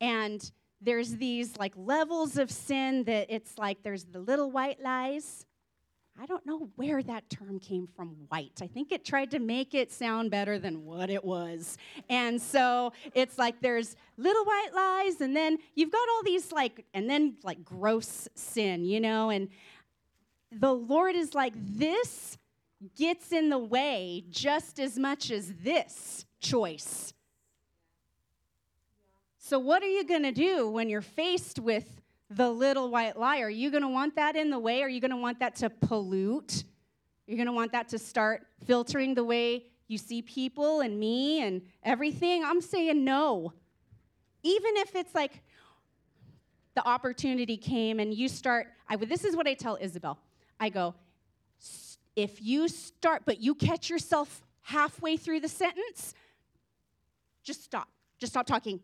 And 0.00 0.50
there's 0.80 1.16
these 1.16 1.58
like 1.58 1.74
levels 1.76 2.38
of 2.38 2.50
sin 2.50 3.04
that 3.04 3.26
it's 3.28 3.58
like 3.58 3.82
there's 3.82 4.04
the 4.04 4.18
little 4.18 4.50
white 4.50 4.80
lies, 4.80 5.44
I 6.20 6.26
don't 6.26 6.44
know 6.44 6.68
where 6.76 7.02
that 7.02 7.28
term 7.30 7.58
came 7.58 7.88
from, 7.96 8.16
white. 8.28 8.60
I 8.60 8.66
think 8.66 8.92
it 8.92 9.04
tried 9.04 9.30
to 9.30 9.38
make 9.38 9.74
it 9.74 9.90
sound 9.90 10.30
better 10.30 10.58
than 10.58 10.84
what 10.84 11.08
it 11.08 11.24
was. 11.24 11.78
And 12.10 12.40
so 12.40 12.92
it's 13.14 13.38
like 13.38 13.60
there's 13.60 13.96
little 14.18 14.44
white 14.44 14.70
lies, 14.74 15.20
and 15.20 15.34
then 15.34 15.58
you've 15.74 15.90
got 15.90 16.06
all 16.10 16.22
these 16.22 16.52
like, 16.52 16.84
and 16.92 17.08
then 17.08 17.36
like 17.42 17.64
gross 17.64 18.28
sin, 18.34 18.84
you 18.84 19.00
know? 19.00 19.30
And 19.30 19.48
the 20.60 20.72
Lord 20.72 21.14
is 21.14 21.34
like, 21.34 21.54
this 21.56 22.38
gets 22.96 23.32
in 23.32 23.48
the 23.48 23.58
way 23.58 24.24
just 24.30 24.78
as 24.80 24.98
much 24.98 25.30
as 25.30 25.52
this 25.62 26.24
choice. 26.40 27.12
So, 29.38 29.58
what 29.58 29.82
are 29.82 29.88
you 29.88 30.04
going 30.04 30.22
to 30.22 30.32
do 30.32 30.68
when 30.68 30.88
you're 30.88 31.02
faced 31.02 31.58
with 31.58 32.02
the 32.36 32.50
little 32.50 32.90
white 32.90 33.18
lie. 33.18 33.40
Are 33.40 33.50
you 33.50 33.70
going 33.70 33.82
to 33.82 33.88
want 33.88 34.16
that 34.16 34.36
in 34.36 34.50
the 34.50 34.58
way? 34.58 34.82
Are 34.82 34.88
you 34.88 35.00
going 35.00 35.10
to 35.10 35.16
want 35.16 35.38
that 35.40 35.54
to 35.56 35.70
pollute? 35.70 36.64
You're 37.26 37.36
going 37.36 37.46
to 37.46 37.52
want 37.52 37.72
that 37.72 37.88
to 37.90 37.98
start 37.98 38.46
filtering 38.64 39.14
the 39.14 39.24
way 39.24 39.66
you 39.88 39.98
see 39.98 40.22
people 40.22 40.80
and 40.80 40.98
me 40.98 41.42
and 41.42 41.62
everything? 41.82 42.44
I'm 42.44 42.60
saying 42.60 43.04
no. 43.04 43.52
Even 44.42 44.76
if 44.76 44.94
it's 44.94 45.14
like 45.14 45.42
the 46.74 46.86
opportunity 46.86 47.56
came 47.56 48.00
and 48.00 48.14
you 48.14 48.28
start, 48.28 48.68
I, 48.88 48.96
this 48.96 49.24
is 49.24 49.36
what 49.36 49.46
I 49.46 49.54
tell 49.54 49.78
Isabel. 49.80 50.18
I 50.62 50.68
go, 50.68 50.94
if 52.14 52.40
you 52.40 52.68
start, 52.68 53.22
but 53.26 53.40
you 53.40 53.56
catch 53.56 53.90
yourself 53.90 54.42
halfway 54.60 55.16
through 55.16 55.40
the 55.40 55.48
sentence, 55.48 56.14
just 57.42 57.64
stop. 57.64 57.88
Just 58.20 58.34
stop 58.34 58.46
talking. 58.46 58.78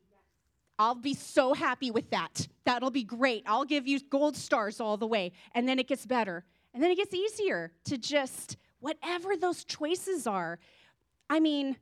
I'll 0.77 0.97
be 0.97 1.15
so 1.15 1.55
happy 1.55 1.93
with 1.93 2.11
that. 2.11 2.49
That'll 2.65 2.91
be 2.91 3.05
great. 3.05 3.45
I'll 3.47 3.65
give 3.65 3.87
you 3.87 4.01
gold 4.01 4.37
stars 4.37 4.81
all 4.81 4.97
the 4.97 5.07
way. 5.07 5.31
And 5.55 5.69
then 5.69 5.79
it 5.79 5.87
gets 5.87 6.05
better. 6.05 6.45
And 6.75 6.83
then 6.83 6.91
it 6.91 6.97
gets 6.97 7.15
easier 7.15 7.71
to 7.85 7.97
just, 7.97 8.57
whatever 8.81 9.37
those 9.37 9.63
choices 9.63 10.27
are. 10.27 10.59
I 11.31 11.39
mean, 11.39 11.77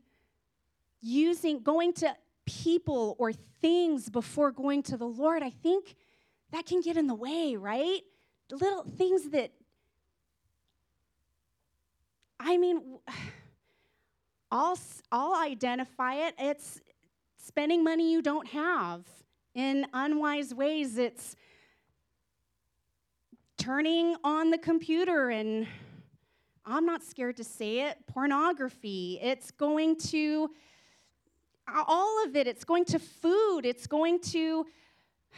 using, 1.01 1.63
going 1.63 1.95
to 1.95 2.15
people 2.45 3.17
or 3.19 3.33
things 3.33 4.11
before 4.11 4.51
going 4.51 4.83
to 4.83 4.99
the 4.99 5.07
Lord, 5.07 5.43
I 5.43 5.51
think 5.51 5.97
that 6.53 6.67
can 6.67 6.83
get 6.83 6.99
in 6.99 7.07
the 7.07 7.15
way, 7.15 7.57
right? 7.57 8.03
Little 8.51 8.83
things 8.83 9.31
that, 9.31 9.53
I 12.39 12.57
mean, 12.57 12.99
I'll, 14.51 14.79
I'll 15.11 15.35
identify 15.35 16.15
it. 16.15 16.35
It's 16.39 16.81
spending 17.39 17.83
money 17.83 18.13
you 18.13 18.23
don't 18.23 18.47
have 18.49 19.05
in 19.55 19.87
unwise 19.93 20.55
ways. 20.55 20.99
It's 20.99 21.37
turning 23.57 24.17
on 24.23 24.51
the 24.51 24.59
computer 24.59 25.31
and 25.31 25.67
I'm 26.65 26.85
not 26.85 27.05
scared 27.05 27.37
to 27.37 27.45
say 27.45 27.89
it 27.89 27.99
pornography. 28.07 29.19
It's 29.23 29.51
going 29.51 29.97
to 30.11 30.51
all 31.87 32.25
of 32.25 32.37
it. 32.37 32.47
It's 32.47 32.65
going 32.65 32.85
to 32.87 32.99
food. 32.99 33.61
It's 33.65 33.87
going 33.87 34.21
to 34.21 34.67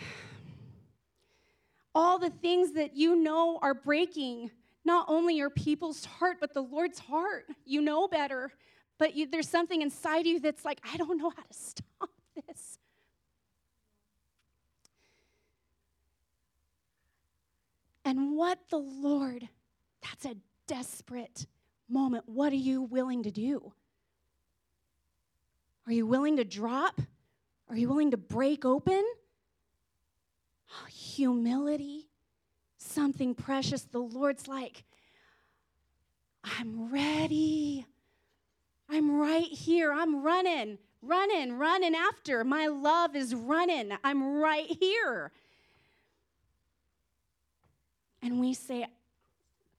all 1.94 2.18
the 2.18 2.30
things 2.30 2.72
that 2.72 2.96
you 2.96 3.16
know 3.16 3.58
are 3.62 3.74
breaking 3.74 4.50
not 4.84 5.06
only 5.08 5.36
your 5.36 5.50
people's 5.50 6.04
heart, 6.04 6.38
but 6.40 6.54
the 6.54 6.62
Lord's 6.62 6.98
heart. 6.98 7.46
You 7.64 7.80
know 7.80 8.08
better 8.08 8.52
but 8.98 9.14
you, 9.14 9.26
there's 9.28 9.48
something 9.48 9.80
inside 9.80 10.26
you 10.26 10.40
that's 10.40 10.64
like, 10.64 10.80
I 10.92 10.96
don't 10.96 11.18
know 11.18 11.30
how 11.30 11.42
to 11.42 11.54
stop 11.54 12.10
this. 12.34 12.78
And 18.04 18.36
what 18.36 18.58
the 18.70 18.78
Lord, 18.78 19.48
that's 20.02 20.24
a 20.24 20.36
desperate 20.66 21.46
moment. 21.88 22.24
What 22.26 22.52
are 22.52 22.56
you 22.56 22.82
willing 22.82 23.22
to 23.22 23.30
do? 23.30 23.72
Are 25.86 25.92
you 25.92 26.06
willing 26.06 26.36
to 26.38 26.44
drop? 26.44 27.00
Are 27.68 27.76
you 27.76 27.88
willing 27.88 28.10
to 28.10 28.16
break 28.16 28.64
open? 28.64 29.04
Oh, 30.70 30.86
humility, 30.86 32.07
something 32.78 33.34
precious. 33.34 33.82
The 33.82 33.98
Lord's 33.98 34.48
like, 34.48 34.84
I'm 36.44 36.92
ready. 36.92 37.86
I'm 38.88 39.20
right 39.20 39.46
here. 39.46 39.92
I'm 39.92 40.22
running, 40.22 40.78
running, 41.02 41.58
running 41.58 41.94
after. 41.94 42.44
My 42.44 42.68
love 42.68 43.14
is 43.14 43.34
running. 43.34 43.92
I'm 44.02 44.38
right 44.38 44.66
here. 44.80 45.30
And 48.22 48.40
we 48.40 48.54
say, 48.54 48.86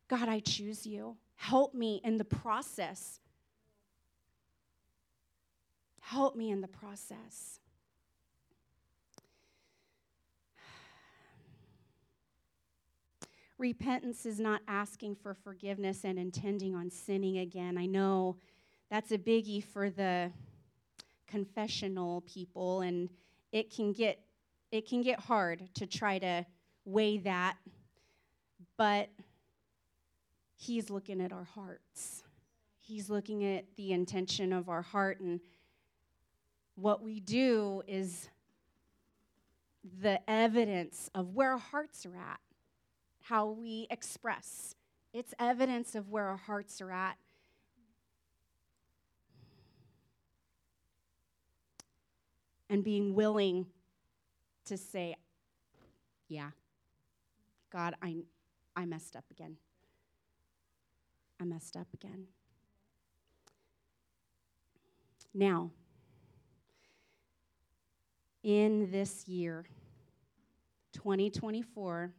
God, 0.07 0.29
I 0.29 0.39
choose 0.39 0.85
you. 0.85 1.17
Help 1.35 1.73
me 1.73 2.01
in 2.03 2.17
the 2.17 2.25
process. 2.25 3.19
Help 6.01 6.35
me 6.35 6.51
in 6.51 6.61
the 6.61 6.67
process. 6.67 7.59
Repentance 13.59 14.25
is 14.25 14.39
not 14.39 14.61
asking 14.69 15.15
for 15.15 15.33
forgiveness 15.33 16.05
and 16.05 16.17
intending 16.17 16.73
on 16.73 16.89
sinning 16.89 17.39
again. 17.39 17.77
I 17.77 17.85
know 17.85 18.37
that's 18.89 19.11
a 19.11 19.17
biggie 19.17 19.61
for 19.63 19.89
the 19.89 20.31
confessional 21.27 22.21
people 22.21 22.81
and 22.81 23.09
it 23.51 23.69
can 23.73 23.93
get 23.93 24.19
it 24.71 24.87
can 24.87 25.01
get 25.01 25.19
hard 25.19 25.69
to 25.75 25.85
try 25.85 26.17
to 26.17 26.43
weigh 26.85 27.19
that 27.19 27.55
but 28.77 29.09
he's 30.55 30.89
looking 30.89 31.21
at 31.21 31.31
our 31.31 31.43
hearts 31.43 32.23
he's 32.79 33.11
looking 33.11 33.45
at 33.45 33.65
the 33.75 33.93
intention 33.93 34.51
of 34.51 34.69
our 34.69 34.81
heart 34.81 35.19
and 35.19 35.39
what 36.73 37.03
we 37.03 37.19
do 37.19 37.83
is 37.87 38.27
the 40.01 40.19
evidence 40.27 41.11
of 41.13 41.35
where 41.35 41.51
our 41.51 41.57
hearts 41.59 42.07
are 42.07 42.15
at 42.15 42.39
how 43.29 43.47
we 43.47 43.85
express 43.91 44.75
it's 45.13 45.33
evidence 45.39 45.95
of 45.95 46.09
where 46.09 46.27
our 46.27 46.37
hearts 46.37 46.81
are 46.81 46.91
at 46.91 47.17
and 52.69 52.83
being 52.83 53.15
willing 53.15 53.65
to 54.65 54.77
say, 54.77 55.15
Yeah, 56.27 56.51
God, 57.71 57.95
I, 58.03 58.17
I 58.75 58.85
messed 58.85 59.15
up 59.15 59.25
again. 59.31 59.57
I 61.41 61.45
messed 61.45 61.75
up 61.75 61.87
again. 61.93 62.25
Now, 65.33 65.71
in 68.43 68.91
this 68.91 69.27
year, 69.27 69.65
2024, 70.93 72.13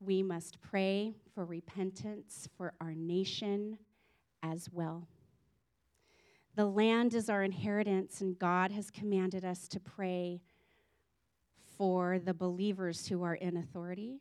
we 0.00 0.22
must 0.22 0.60
pray 0.62 1.14
for 1.34 1.44
repentance 1.44 2.48
for 2.56 2.72
our 2.80 2.94
nation 2.94 3.78
as 4.42 4.68
well. 4.72 5.06
The 6.56 6.64
land 6.66 7.14
is 7.14 7.28
our 7.28 7.42
inheritance, 7.42 8.20
and 8.22 8.38
God 8.38 8.72
has 8.72 8.90
commanded 8.90 9.44
us 9.44 9.68
to 9.68 9.80
pray 9.80 10.40
for 11.76 12.18
the 12.18 12.34
believers 12.34 13.06
who 13.06 13.22
are 13.22 13.34
in 13.34 13.58
authority. 13.58 14.20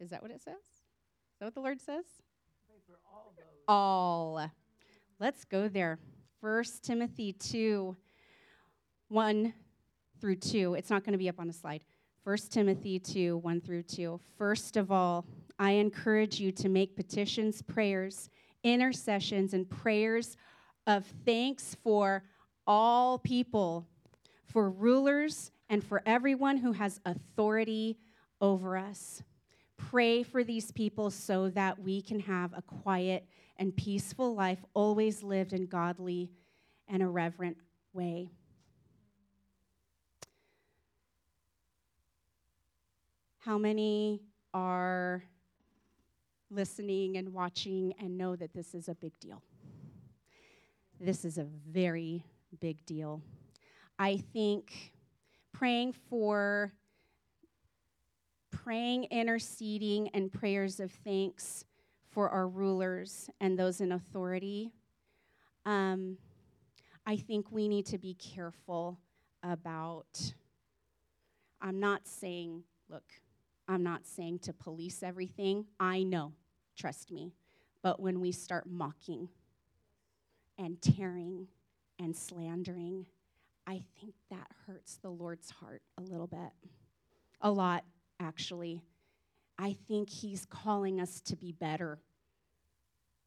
Is 0.00 0.10
that 0.10 0.22
what 0.22 0.30
it 0.30 0.42
says? 0.42 0.54
Is 0.54 1.38
that 1.38 1.46
what 1.46 1.54
the 1.54 1.60
Lord 1.60 1.80
says? 1.80 2.04
all, 3.12 3.32
all. 3.68 4.50
Let's 5.20 5.44
go 5.44 5.68
there. 5.68 5.98
1 6.40 6.64
Timothy 6.82 7.32
2 7.32 7.96
1 9.08 9.54
through 10.20 10.36
2. 10.36 10.74
It's 10.74 10.90
not 10.90 11.04
going 11.04 11.12
to 11.12 11.18
be 11.18 11.28
up 11.28 11.38
on 11.38 11.46
the 11.46 11.52
slide. 11.52 11.84
1 12.24 12.38
Timothy 12.48 12.98
2 12.98 13.36
1 13.36 13.60
through 13.60 13.82
2. 13.82 14.18
First 14.38 14.78
of 14.78 14.90
all, 14.90 15.26
I 15.58 15.72
encourage 15.72 16.40
you 16.40 16.52
to 16.52 16.70
make 16.70 16.96
petitions, 16.96 17.60
prayers, 17.60 18.30
intercessions 18.62 19.52
and 19.52 19.68
prayers 19.68 20.38
of 20.86 21.04
thanks 21.26 21.76
for 21.84 22.24
all 22.66 23.18
people, 23.18 23.86
for 24.46 24.70
rulers, 24.70 25.50
and 25.68 25.84
for 25.84 26.02
everyone 26.06 26.56
who 26.56 26.72
has 26.72 26.98
authority 27.04 27.98
over 28.40 28.78
us. 28.78 29.22
Pray 29.76 30.22
for 30.22 30.42
these 30.42 30.72
people 30.72 31.10
so 31.10 31.50
that 31.50 31.78
we 31.78 32.00
can 32.00 32.20
have 32.20 32.54
a 32.56 32.62
quiet 32.62 33.26
and 33.58 33.76
peaceful 33.76 34.34
life, 34.34 34.64
always 34.72 35.22
lived 35.22 35.52
in 35.52 35.66
godly 35.66 36.30
and 36.88 37.02
a 37.02 37.06
reverent 37.06 37.58
way. 37.92 38.30
How 43.44 43.58
many 43.58 44.22
are 44.54 45.22
listening 46.50 47.18
and 47.18 47.30
watching 47.30 47.92
and 48.00 48.16
know 48.16 48.36
that 48.36 48.54
this 48.54 48.74
is 48.74 48.88
a 48.88 48.94
big 48.94 49.12
deal. 49.20 49.42
This 50.98 51.26
is 51.26 51.36
a 51.36 51.44
very 51.68 52.24
big 52.58 52.86
deal. 52.86 53.20
I 53.98 54.16
think 54.32 54.92
praying 55.52 55.92
for 56.08 56.72
praying, 58.50 59.04
interceding, 59.10 60.08
and 60.14 60.32
prayers 60.32 60.80
of 60.80 60.90
thanks 61.04 61.66
for 62.10 62.30
our 62.30 62.48
rulers 62.48 63.28
and 63.42 63.58
those 63.58 63.82
in 63.82 63.92
authority. 63.92 64.72
Um, 65.66 66.16
I 67.04 67.16
think 67.16 67.50
we 67.50 67.68
need 67.68 67.84
to 67.86 67.98
be 67.98 68.14
careful 68.14 68.98
about. 69.42 70.32
I'm 71.60 71.78
not 71.78 72.06
saying, 72.08 72.62
look, 72.88 73.04
I'm 73.68 73.82
not 73.82 74.06
saying 74.06 74.40
to 74.40 74.52
police 74.52 75.02
everything. 75.02 75.66
I 75.80 76.02
know, 76.02 76.32
trust 76.76 77.10
me. 77.10 77.32
But 77.82 78.00
when 78.00 78.20
we 78.20 78.32
start 78.32 78.66
mocking 78.66 79.28
and 80.58 80.80
tearing 80.80 81.48
and 81.98 82.14
slandering, 82.16 83.06
I 83.66 83.82
think 84.00 84.14
that 84.30 84.48
hurts 84.66 84.98
the 84.98 85.10
Lord's 85.10 85.50
heart 85.50 85.82
a 85.98 86.02
little 86.02 86.26
bit. 86.26 86.50
A 87.40 87.50
lot, 87.50 87.84
actually. 88.20 88.82
I 89.58 89.76
think 89.88 90.10
He's 90.10 90.44
calling 90.44 91.00
us 91.00 91.20
to 91.22 91.36
be 91.36 91.52
better. 91.52 91.98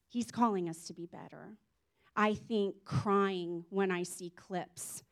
He's 0.08 0.32
calling 0.32 0.70
us 0.70 0.86
to 0.86 0.94
be 0.94 1.06
better. 1.06 1.58
I 2.16 2.34
think 2.34 2.76
crying 2.86 3.66
when 3.70 3.92
I 3.92 4.04
see 4.04 4.32
clips. 4.32 5.04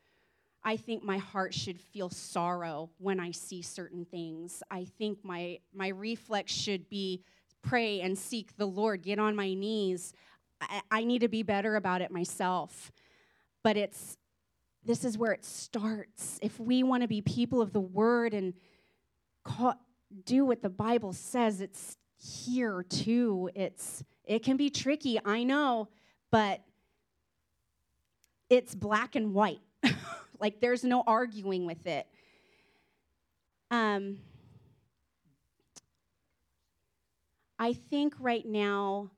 I 0.67 0.77
think 0.77 1.03
my 1.03 1.19
heart 1.19 1.53
should 1.53 1.79
feel 1.79 2.09
sorrow 2.09 2.89
when 2.97 3.19
I 3.19 3.29
see 3.29 3.61
certain 3.61 4.03
things. 4.03 4.63
I 4.71 4.85
think 4.97 5.19
my, 5.23 5.59
my 5.71 5.89
reflex 5.89 6.51
should 6.51 6.89
be 6.89 7.21
pray 7.61 8.01
and 8.01 8.17
seek 8.17 8.57
the 8.57 8.65
Lord, 8.65 9.03
get 9.03 9.19
on 9.19 9.35
my 9.35 9.53
knees. 9.53 10.11
I, 10.59 10.81
I 10.89 11.03
need 11.03 11.19
to 11.19 11.27
be 11.27 11.43
better 11.43 11.75
about 11.75 12.01
it 12.01 12.09
myself. 12.09 12.91
But 13.63 13.77
it's 13.77 14.17
this 14.83 15.03
is 15.03 15.17
where 15.17 15.31
it 15.31 15.45
starts. 15.45 16.39
If 16.41 16.59
we 16.59 16.83
want 16.83 17.01
to 17.01 17.07
be 17.07 17.21
people 17.21 17.61
of 17.61 17.71
the 17.73 17.81
word 17.81 18.33
and 18.33 18.53
call, 19.43 19.75
do 20.25 20.45
what 20.45 20.61
the 20.61 20.69
Bible 20.69 21.13
says, 21.13 21.61
it's 21.61 21.97
here 22.17 22.83
too. 22.83 23.49
It's 23.55 24.03
it 24.23 24.43
can 24.43 24.57
be 24.57 24.69
tricky, 24.69 25.19
I 25.23 25.43
know, 25.43 25.89
but 26.31 26.61
it's 28.49 28.73
black 28.73 29.15
and 29.15 29.33
white. 29.33 29.59
like 30.39 30.59
there's 30.59 30.83
no 30.83 31.03
arguing 31.05 31.65
with 31.65 31.85
it. 31.87 32.07
Um, 33.71 34.19
I 37.57 37.73
think 37.73 38.13
right 38.19 38.45
now 38.45 39.11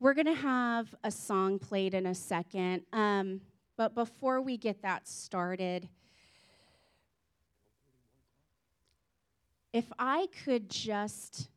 we're 0.00 0.14
going 0.14 0.26
to 0.26 0.34
have 0.34 0.94
a 1.04 1.10
song 1.10 1.58
played 1.58 1.94
in 1.94 2.06
a 2.06 2.14
second. 2.14 2.82
Um, 2.92 3.40
but 3.76 3.94
before 3.94 4.40
we 4.40 4.56
get 4.56 4.82
that 4.82 5.08
started, 5.08 5.88
if 9.72 9.92
I 9.98 10.28
could 10.44 10.68
just 10.68 11.48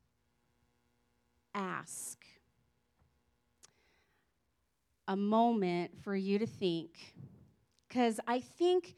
ask 1.54 2.18
a 5.10 5.16
moment 5.16 5.92
for 6.02 6.16
you 6.16 6.40
to 6.40 6.46
think, 6.46 6.92
because 7.88 8.20
I 8.28 8.40
think 8.40 8.96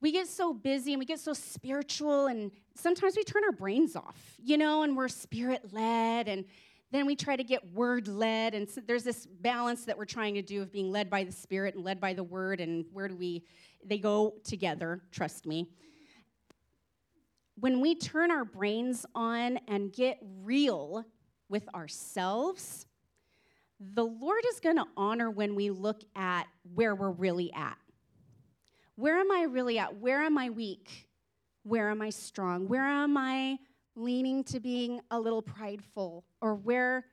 we 0.00 0.10
get 0.10 0.26
so 0.26 0.54
busy 0.54 0.94
and 0.94 0.98
we 0.98 1.04
get 1.04 1.20
so 1.20 1.34
spiritual, 1.34 2.26
and 2.26 2.50
sometimes 2.74 3.14
we 3.14 3.22
turn 3.22 3.44
our 3.44 3.52
brains 3.52 3.94
off, 3.94 4.36
you 4.42 4.56
know, 4.56 4.82
and 4.82 4.96
we're 4.96 5.08
spirit 5.08 5.72
led 5.72 6.26
and 6.26 6.46
then 6.92 7.06
we 7.06 7.14
try 7.14 7.36
to 7.36 7.44
get 7.44 7.72
word 7.72 8.08
led, 8.08 8.54
and 8.54 8.68
so 8.68 8.80
there's 8.84 9.04
this 9.04 9.24
balance 9.24 9.84
that 9.84 9.96
we're 9.96 10.04
trying 10.04 10.34
to 10.34 10.42
do 10.42 10.60
of 10.62 10.72
being 10.72 10.90
led 10.90 11.08
by 11.08 11.22
the 11.22 11.30
Spirit 11.30 11.76
and 11.76 11.84
led 11.84 12.00
by 12.00 12.12
the 12.14 12.24
Word, 12.24 12.60
and 12.60 12.84
where 12.92 13.06
do 13.06 13.14
we, 13.14 13.44
they 13.84 13.98
go 13.98 14.34
together, 14.42 15.00
trust 15.12 15.46
me. 15.46 15.68
When 17.54 17.80
we 17.80 17.94
turn 17.94 18.32
our 18.32 18.44
brains 18.44 19.06
on 19.14 19.60
and 19.68 19.92
get 19.92 20.18
real 20.42 21.04
with 21.48 21.68
ourselves, 21.74 22.86
the 23.80 24.04
Lord 24.04 24.44
is 24.52 24.60
going 24.60 24.76
to 24.76 24.84
honor 24.96 25.30
when 25.30 25.54
we 25.54 25.70
look 25.70 26.02
at 26.14 26.44
where 26.74 26.94
we're 26.94 27.10
really 27.10 27.52
at. 27.54 27.78
Where 28.96 29.18
am 29.18 29.32
I 29.32 29.44
really 29.44 29.78
at? 29.78 29.96
Where 29.96 30.20
am 30.20 30.36
I 30.36 30.50
weak? 30.50 31.08
Where 31.62 31.90
am 31.90 32.02
I 32.02 32.10
strong? 32.10 32.68
Where 32.68 32.84
am 32.84 33.16
I 33.16 33.58
leaning 33.96 34.44
to 34.44 34.60
being 34.60 35.00
a 35.10 35.18
little 35.18 35.42
prideful 35.42 36.24
or 36.40 36.54
where 36.54 37.04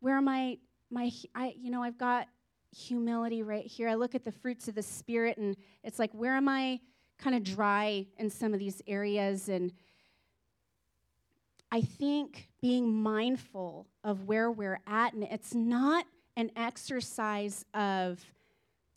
where 0.00 0.16
am 0.16 0.28
I 0.28 0.58
my 0.90 1.10
I 1.34 1.54
you 1.58 1.70
know 1.70 1.82
I've 1.82 1.98
got 1.98 2.28
humility 2.76 3.42
right 3.42 3.64
here. 3.64 3.88
I 3.88 3.94
look 3.94 4.14
at 4.14 4.24
the 4.24 4.32
fruits 4.32 4.68
of 4.68 4.74
the 4.74 4.82
spirit 4.82 5.38
and 5.38 5.56
it's 5.82 5.98
like 5.98 6.12
where 6.12 6.34
am 6.34 6.48
I 6.48 6.80
kind 7.18 7.34
of 7.34 7.42
dry 7.42 8.06
in 8.18 8.28
some 8.28 8.52
of 8.52 8.60
these 8.60 8.82
areas 8.86 9.48
and 9.48 9.72
I 11.76 11.82
think 11.82 12.48
being 12.62 12.90
mindful 12.90 13.86
of 14.02 14.22
where 14.22 14.50
we're 14.50 14.80
at 14.86 15.12
and 15.12 15.24
it's 15.24 15.54
not 15.54 16.06
an 16.34 16.50
exercise 16.56 17.66
of 17.74 18.24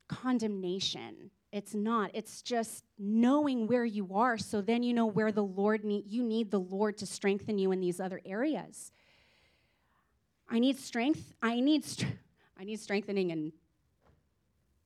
condemnation 0.07 1.29
it's 1.51 1.73
not. 1.73 2.11
It's 2.13 2.43
just 2.43 2.85
knowing 2.97 3.65
where 3.67 3.83
you 3.83 4.13
are 4.13 4.37
so 4.37 4.61
then 4.61 4.83
you 4.83 4.93
know 4.93 5.07
where 5.07 5.31
the 5.31 5.43
Lord 5.43 5.83
need 5.83 6.05
you 6.07 6.23
need 6.23 6.51
the 6.51 6.59
Lord 6.59 6.97
to 6.99 7.05
strengthen 7.05 7.57
you 7.57 7.73
in 7.73 7.81
these 7.81 7.99
other 7.99 8.21
areas. 8.23 8.91
I 10.47 10.59
need 10.59 10.77
strength. 10.77 11.33
I 11.41 11.59
need 11.59 11.83
I 12.57 12.63
need 12.63 12.79
strengthening 12.79 13.31
in 13.31 13.51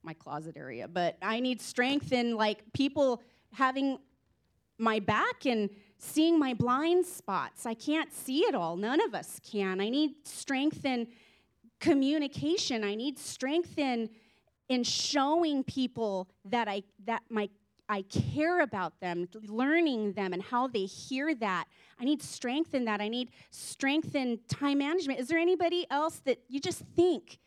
my 0.01 0.13
closet 0.13 0.56
area, 0.58 0.88
but 0.88 1.17
I 1.21 1.41
need 1.41 1.62
strength 1.62 2.12
in 2.12 2.38
like 2.38 2.63
people 2.73 3.21
having 3.51 3.99
my 4.77 4.99
back 4.99 5.45
and 5.45 5.69
seeing 6.03 6.37
my 6.37 6.53
blind 6.53 7.05
spots. 7.05 7.65
I 7.65 7.73
can't 7.73 8.13
see 8.13 8.39
it 8.39 8.55
all. 8.55 8.75
None 8.75 9.01
of 9.01 9.15
us 9.15 9.39
can. 9.43 9.79
I 9.79 9.89
need 9.89 10.27
strength 10.27 10.85
in 10.85 11.07
communication. 11.79 12.83
I 12.83 12.95
need 12.95 13.17
strength 13.17 13.77
in 13.77 14.09
in 14.69 14.83
showing 14.83 15.63
people 15.63 16.29
that 16.45 16.67
I 16.67 16.83
that 17.05 17.21
my 17.29 17.49
I 17.89 18.03
care 18.03 18.61
about 18.61 18.99
them, 19.01 19.27
learning 19.45 20.13
them 20.13 20.33
and 20.33 20.41
how 20.41 20.67
they 20.67 20.85
hear 20.85 21.35
that. 21.35 21.65
I 21.99 22.05
need 22.05 22.23
strength 22.23 22.73
in 22.73 22.85
that. 22.85 23.01
I 23.01 23.09
need 23.09 23.29
strength 23.51 24.15
in 24.15 24.39
time 24.47 24.79
management. 24.79 25.19
Is 25.19 25.27
there 25.27 25.37
anybody 25.37 25.85
else 25.89 26.19
that 26.25 26.39
you 26.47 26.59
just 26.59 26.79
think, 26.95 27.39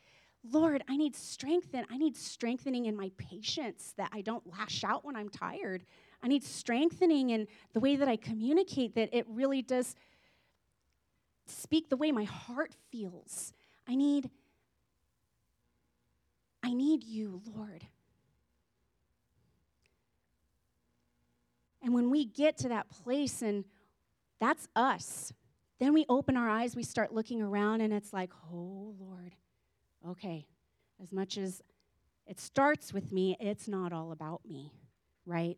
Lord, 0.51 0.83
I 0.87 0.97
need 0.97 1.15
strength 1.15 1.73
in, 1.73 1.85
I 1.89 1.97
need 1.97 2.15
strengthening 2.15 2.85
in 2.85 2.95
my 2.95 3.11
patience 3.17 3.93
that 3.97 4.09
I 4.13 4.21
don't 4.21 4.45
lash 4.47 4.83
out 4.83 5.05
when 5.05 5.15
I'm 5.15 5.29
tired. 5.29 5.83
I 6.23 6.27
need 6.27 6.43
strengthening 6.43 7.29
in 7.29 7.47
the 7.73 7.79
way 7.79 7.95
that 7.95 8.07
I 8.07 8.15
communicate 8.15 8.95
that 8.95 9.09
it 9.11 9.25
really 9.29 9.61
does 9.61 9.95
speak 11.45 11.89
the 11.89 11.97
way 11.97 12.11
my 12.11 12.23
heart 12.23 12.73
feels. 12.91 13.53
I 13.87 13.95
need 13.95 14.29
I 16.63 16.73
need 16.73 17.03
you, 17.03 17.41
Lord. 17.55 17.85
And 21.81 21.93
when 21.93 22.09
we 22.09 22.25
get 22.25 22.57
to 22.57 22.69
that 22.69 22.89
place, 22.89 23.41
and 23.41 23.63
that's 24.41 24.67
us, 24.75 25.31
then 25.79 25.93
we 25.93 26.05
open 26.09 26.35
our 26.35 26.49
eyes, 26.49 26.75
we 26.75 26.83
start 26.83 27.13
looking 27.13 27.41
around, 27.41 27.79
and 27.79 27.93
it's 27.93 28.11
like, 28.11 28.31
oh, 28.51 28.93
Lord, 28.99 29.33
okay, 30.05 30.45
as 31.01 31.11
much 31.11 31.37
as 31.37 31.61
it 32.25 32.39
starts 32.39 32.93
with 32.93 33.11
me, 33.11 33.37
it's 33.39 33.67
not 33.67 33.93
all 33.93 34.11
about 34.11 34.41
me, 34.45 34.73
right? 35.25 35.57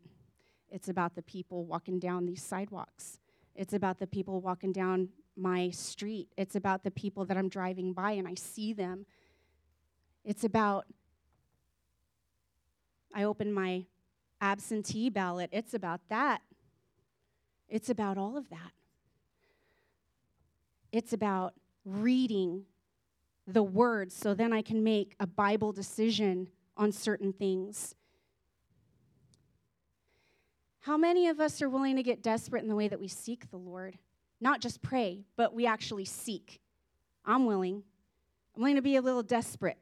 It's 0.69 0.89
about 0.89 1.15
the 1.15 1.21
people 1.23 1.65
walking 1.65 1.99
down 1.99 2.25
these 2.25 2.43
sidewalks. 2.43 3.19
It's 3.55 3.73
about 3.73 3.99
the 3.99 4.07
people 4.07 4.39
walking 4.39 4.71
down 4.71 5.09
my 5.35 5.69
street. 5.71 6.29
It's 6.37 6.55
about 6.55 6.83
the 6.83 6.91
people 6.91 7.25
that 7.25 7.37
I'm 7.37 7.49
driving 7.49 7.93
by 7.93 8.11
and 8.11 8.27
I 8.27 8.35
see 8.35 8.73
them. 8.73 9.05
It's 10.23 10.43
about 10.43 10.85
I 13.13 13.23
open 13.23 13.51
my 13.51 13.85
absentee 14.39 15.09
ballot, 15.09 15.49
it's 15.51 15.73
about 15.73 16.01
that. 16.09 16.41
It's 17.67 17.89
about 17.89 18.17
all 18.17 18.37
of 18.37 18.49
that. 18.49 18.71
It's 20.91 21.13
about 21.13 21.53
reading 21.85 22.65
the 23.53 23.63
words 23.63 24.15
so 24.15 24.33
then 24.33 24.53
I 24.53 24.61
can 24.61 24.83
make 24.83 25.15
a 25.19 25.27
Bible 25.27 25.71
decision 25.71 26.47
on 26.77 26.91
certain 26.91 27.33
things. 27.33 27.95
How 30.81 30.97
many 30.97 31.27
of 31.27 31.39
us 31.39 31.61
are 31.61 31.69
willing 31.69 31.97
to 31.97 32.03
get 32.03 32.23
desperate 32.23 32.63
in 32.63 32.69
the 32.69 32.75
way 32.75 32.87
that 32.87 32.99
we 32.99 33.07
seek 33.07 33.49
the 33.51 33.57
Lord? 33.57 33.97
Not 34.39 34.61
just 34.61 34.81
pray, 34.81 35.25
but 35.35 35.53
we 35.53 35.65
actually 35.65 36.05
seek. 36.05 36.61
I'm 37.25 37.45
willing. 37.45 37.83
I'm 38.55 38.61
willing 38.61 38.77
to 38.77 38.81
be 38.81 38.95
a 38.95 39.01
little 39.01 39.23
desperate. 39.23 39.77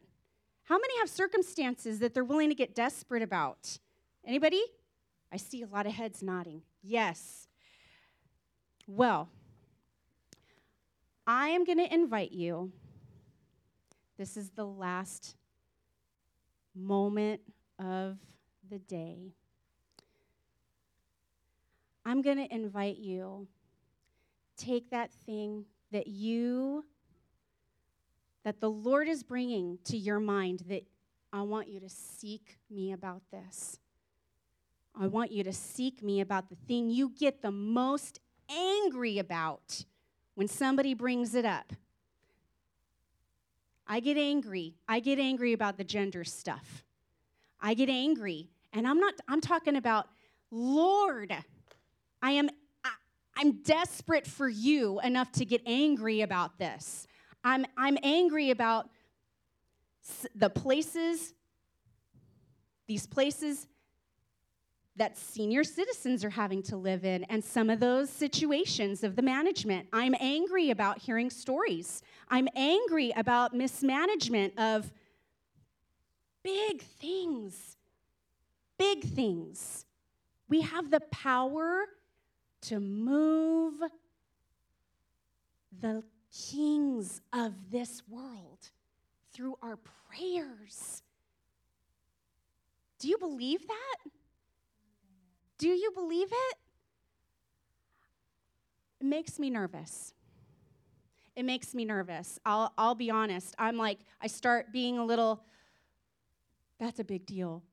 How 0.63 0.77
many 0.77 0.97
have 0.99 1.09
circumstances 1.09 1.99
that 1.99 2.13
they're 2.13 2.23
willing 2.23 2.49
to 2.49 2.55
get 2.55 2.75
desperate 2.75 3.21
about? 3.21 3.77
Anybody? 4.25 4.63
I 5.31 5.37
see 5.37 5.61
a 5.61 5.67
lot 5.67 5.85
of 5.85 5.93
heads 5.93 6.23
nodding. 6.23 6.61
Yes. 6.81 7.47
Well, 8.87 9.29
I 11.25 11.49
am 11.49 11.63
going 11.63 11.77
to 11.77 11.93
invite 11.93 12.31
you. 12.31 12.71
This 14.17 14.35
is 14.35 14.49
the 14.49 14.65
last 14.65 15.35
moment 16.75 17.41
of 17.77 18.17
the 18.69 18.79
day. 18.79 19.33
I'm 22.03 22.21
going 22.21 22.37
to 22.37 22.53
invite 22.53 22.97
you 22.97 23.47
take 24.57 24.89
that 24.89 25.11
thing 25.11 25.65
that 25.91 26.07
you 26.07 26.83
that 28.43 28.59
the 28.59 28.69
Lord 28.69 29.07
is 29.07 29.23
bringing 29.23 29.77
to 29.83 29.97
your 29.97 30.19
mind 30.19 30.63
that 30.69 30.83
I 31.33 31.41
want 31.41 31.67
you 31.67 31.79
to 31.81 31.89
seek 31.89 32.57
me 32.71 32.93
about 32.93 33.21
this. 33.29 33.77
I 34.99 35.07
want 35.07 35.31
you 35.31 35.43
to 35.43 35.53
seek 35.53 36.01
me 36.01 36.21
about 36.21 36.49
the 36.49 36.55
thing 36.55 36.89
you 36.89 37.11
get 37.19 37.41
the 37.41 37.51
most 37.51 38.19
angry 38.49 39.19
about 39.19 39.83
when 40.33 40.47
somebody 40.47 40.93
brings 40.93 41.35
it 41.35 41.45
up. 41.45 41.73
I 43.87 43.99
get 43.99 44.17
angry. 44.17 44.75
I 44.87 44.99
get 44.99 45.19
angry 45.19 45.53
about 45.53 45.77
the 45.77 45.83
gender 45.83 46.23
stuff. 46.23 46.83
I 47.61 47.73
get 47.73 47.89
angry. 47.89 48.49
And 48.73 48.87
I'm 48.87 48.99
not 48.99 49.13
I'm 49.27 49.41
talking 49.41 49.75
about 49.75 50.07
Lord, 50.51 51.35
I 52.21 52.31
am 52.31 52.49
I, 52.83 52.91
I'm 53.37 53.63
desperate 53.63 54.27
for 54.27 54.49
you 54.49 54.99
enough 55.01 55.31
to 55.33 55.45
get 55.45 55.61
angry 55.65 56.21
about 56.21 56.59
this. 56.59 57.07
I'm 57.43 57.65
I'm 57.77 57.97
angry 58.03 58.51
about 58.51 58.89
the 60.35 60.49
places 60.49 61.33
these 62.87 63.05
places 63.05 63.67
that 64.97 65.17
senior 65.17 65.63
citizens 65.63 66.25
are 66.25 66.29
having 66.29 66.61
to 66.63 66.75
live 66.75 67.05
in 67.05 67.23
and 67.25 67.43
some 67.43 67.69
of 67.69 67.79
those 67.79 68.09
situations 68.09 69.03
of 69.03 69.15
the 69.15 69.21
management. 69.21 69.87
I'm 69.93 70.15
angry 70.19 70.71
about 70.71 70.97
hearing 70.97 71.29
stories. 71.29 72.01
I'm 72.29 72.47
angry 72.55 73.13
about 73.15 73.53
mismanagement 73.53 74.57
of 74.59 74.91
big 76.43 76.81
things. 76.81 77.77
Big 78.79 79.03
things. 79.03 79.85
We 80.49 80.61
have 80.61 80.89
the 80.89 81.01
power 81.11 81.85
to 82.61 82.79
move 82.79 83.75
the 85.79 86.03
kings 86.51 87.21
of 87.33 87.53
this 87.69 88.01
world 88.09 88.71
through 89.31 89.57
our 89.61 89.77
prayers. 90.09 91.03
Do 92.99 93.07
you 93.07 93.17
believe 93.19 93.67
that? 93.67 94.11
Do 95.57 95.69
you 95.69 95.91
believe 95.91 96.27
it? 96.31 96.57
It 98.99 99.05
makes 99.05 99.39
me 99.39 99.49
nervous. 99.49 100.13
It 101.35 101.45
makes 101.45 101.75
me 101.75 101.85
nervous. 101.85 102.39
I'll, 102.45 102.73
I'll 102.77 102.95
be 102.95 103.11
honest. 103.11 103.55
I'm 103.59 103.77
like, 103.77 103.99
I 104.21 104.27
start 104.27 104.71
being 104.71 104.97
a 104.97 105.05
little, 105.05 105.43
that's 106.79 106.99
a 106.99 107.03
big 107.03 107.25
deal. 107.25 107.63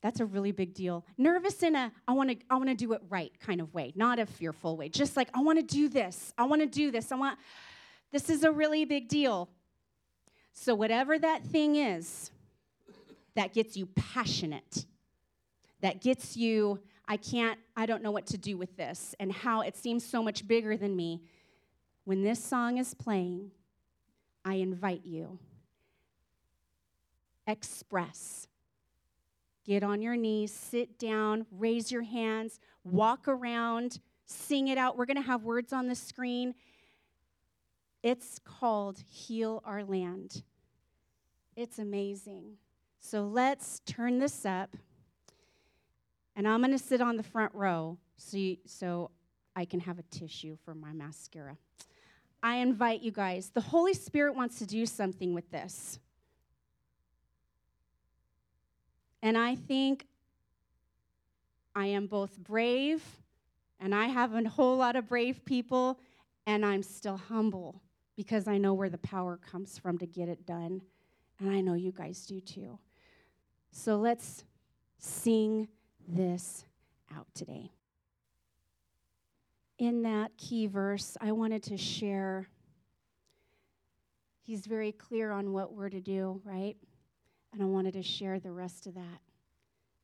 That's 0.00 0.20
a 0.20 0.26
really 0.26 0.52
big 0.52 0.74
deal. 0.74 1.04
Nervous 1.16 1.62
in 1.62 1.74
a 1.74 1.90
I 2.06 2.12
want 2.12 2.30
to 2.30 2.36
I 2.48 2.56
want 2.56 2.68
to 2.68 2.74
do 2.76 2.92
it 2.92 3.02
right 3.08 3.32
kind 3.40 3.60
of 3.60 3.74
way, 3.74 3.92
not 3.96 4.20
a 4.20 4.26
fearful 4.26 4.76
way. 4.76 4.88
Just 4.88 5.16
like 5.16 5.28
I 5.34 5.42
want 5.42 5.58
to 5.58 5.64
do 5.64 5.88
this. 5.88 6.32
I 6.38 6.44
want 6.44 6.62
to 6.62 6.68
do 6.68 6.92
this. 6.92 7.10
I 7.10 7.16
want 7.16 7.36
this 8.12 8.30
is 8.30 8.44
a 8.44 8.52
really 8.52 8.84
big 8.84 9.08
deal. 9.08 9.48
So 10.52 10.74
whatever 10.74 11.18
that 11.18 11.42
thing 11.44 11.76
is 11.76 12.30
that 13.34 13.52
gets 13.52 13.76
you 13.76 13.86
passionate, 13.86 14.86
that 15.80 16.00
gets 16.00 16.36
you 16.36 16.80
I 17.10 17.16
can't, 17.16 17.58
I 17.74 17.86
don't 17.86 18.02
know 18.02 18.10
what 18.10 18.26
to 18.26 18.38
do 18.38 18.58
with 18.58 18.76
this, 18.76 19.14
and 19.18 19.32
how 19.32 19.62
it 19.62 19.76
seems 19.76 20.04
so 20.04 20.22
much 20.22 20.46
bigger 20.46 20.76
than 20.76 20.94
me. 20.94 21.22
When 22.04 22.22
this 22.22 22.42
song 22.42 22.76
is 22.76 22.92
playing, 22.92 23.50
I 24.44 24.54
invite 24.54 25.04
you. 25.04 25.38
Express. 27.46 28.46
Get 29.64 29.82
on 29.82 30.02
your 30.02 30.16
knees, 30.16 30.52
sit 30.52 30.98
down, 30.98 31.46
raise 31.50 31.90
your 31.90 32.02
hands, 32.02 32.60
walk 32.84 33.26
around, 33.26 34.00
sing 34.26 34.68
it 34.68 34.76
out. 34.76 34.96
We're 34.96 35.06
going 35.06 35.16
to 35.16 35.22
have 35.22 35.44
words 35.44 35.72
on 35.72 35.88
the 35.88 35.94
screen. 35.94 36.54
It's 38.02 38.38
called 38.38 39.02
Heal 39.08 39.62
Our 39.64 39.82
Land. 39.82 40.42
It's 41.56 41.78
amazing. 41.78 42.52
So 43.00 43.24
let's 43.24 43.80
turn 43.86 44.18
this 44.18 44.44
up. 44.44 44.76
And 46.38 46.46
I'm 46.46 46.60
going 46.60 46.70
to 46.70 46.78
sit 46.78 47.00
on 47.00 47.16
the 47.16 47.24
front 47.24 47.52
row 47.52 47.98
so, 48.16 48.36
you, 48.36 48.58
so 48.64 49.10
I 49.56 49.64
can 49.64 49.80
have 49.80 49.98
a 49.98 50.04
tissue 50.04 50.56
for 50.64 50.72
my 50.72 50.92
mascara. 50.92 51.56
I 52.44 52.58
invite 52.58 53.02
you 53.02 53.10
guys. 53.10 53.50
The 53.52 53.60
Holy 53.60 53.92
Spirit 53.92 54.36
wants 54.36 54.60
to 54.60 54.64
do 54.66 54.86
something 54.86 55.34
with 55.34 55.50
this. 55.50 55.98
And 59.20 59.36
I 59.36 59.56
think 59.56 60.06
I 61.74 61.86
am 61.86 62.06
both 62.06 62.38
brave, 62.38 63.02
and 63.80 63.92
I 63.92 64.06
have 64.06 64.32
a 64.32 64.48
whole 64.48 64.76
lot 64.76 64.94
of 64.94 65.08
brave 65.08 65.44
people, 65.44 65.98
and 66.46 66.64
I'm 66.64 66.84
still 66.84 67.16
humble 67.16 67.82
because 68.16 68.46
I 68.46 68.58
know 68.58 68.74
where 68.74 68.90
the 68.90 68.98
power 68.98 69.38
comes 69.38 69.76
from 69.76 69.98
to 69.98 70.06
get 70.06 70.28
it 70.28 70.46
done. 70.46 70.82
And 71.40 71.50
I 71.50 71.60
know 71.60 71.74
you 71.74 71.90
guys 71.90 72.26
do 72.26 72.40
too. 72.40 72.78
So 73.72 73.96
let's 73.96 74.44
sing 74.98 75.66
this 76.08 76.64
out 77.14 77.26
today. 77.34 77.70
In 79.78 80.02
that 80.02 80.36
key 80.36 80.66
verse, 80.66 81.16
I 81.20 81.32
wanted 81.32 81.62
to 81.64 81.76
share. 81.76 82.48
He's 84.42 84.66
very 84.66 84.92
clear 84.92 85.30
on 85.30 85.52
what 85.52 85.72
we're 85.72 85.90
to 85.90 86.00
do, 86.00 86.40
right? 86.44 86.76
And 87.52 87.62
I 87.62 87.66
wanted 87.66 87.94
to 87.94 88.02
share 88.02 88.40
the 88.40 88.50
rest 88.50 88.86
of 88.86 88.94
that 88.94 89.20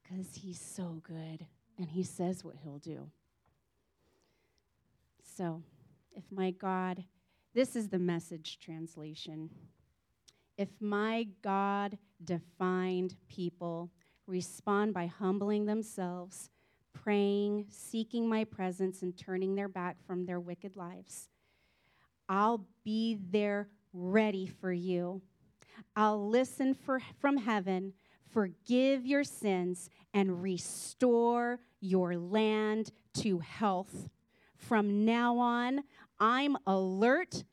because 0.03 0.35
he's 0.35 0.61
so 0.61 1.01
good 1.03 1.47
and 1.79 1.89
he 1.89 2.03
says 2.03 2.45
what 2.45 2.57
he'll 2.63 2.79
do. 2.79 3.11
So, 5.37 5.63
if 6.13 6.25
my 6.31 6.53
God, 6.53 7.03
this 7.55 7.75
is 7.75 7.89
the 7.89 7.99
message 7.99 8.59
translation. 8.61 9.51
If 10.57 10.69
my 10.81 11.27
God 11.43 11.99
defined 12.23 13.17
people 13.29 13.91
respond 14.27 14.95
by 14.95 15.07
humbling 15.07 15.66
themselves, 15.66 16.51
praying, 16.93 17.66
seeking 17.68 18.29
my 18.29 18.45
presence, 18.45 19.03
and 19.03 19.16
turning 19.16 19.55
their 19.55 19.68
back 19.68 19.97
from 20.07 20.27
their 20.27 20.41
wicked 20.41 20.77
lives. 20.77 21.29
I'll 22.29 22.66
be 22.85 23.18
there 23.31 23.68
ready 23.93 24.47
for 24.47 24.72
you. 24.72 25.22
I'll 25.97 26.29
listen 26.29 26.75
for, 26.75 27.01
from 27.18 27.37
heaven, 27.37 27.93
forgive 28.33 29.07
your 29.07 29.25
sins, 29.25 29.91
and 30.12 30.43
restore 30.43 31.61
your 31.81 32.16
land 32.16 32.91
to 33.14 33.39
health. 33.41 34.09
From 34.57 35.05
now 35.05 35.39
on, 35.39 35.83
I'm 36.18 36.57
alert 36.66 37.45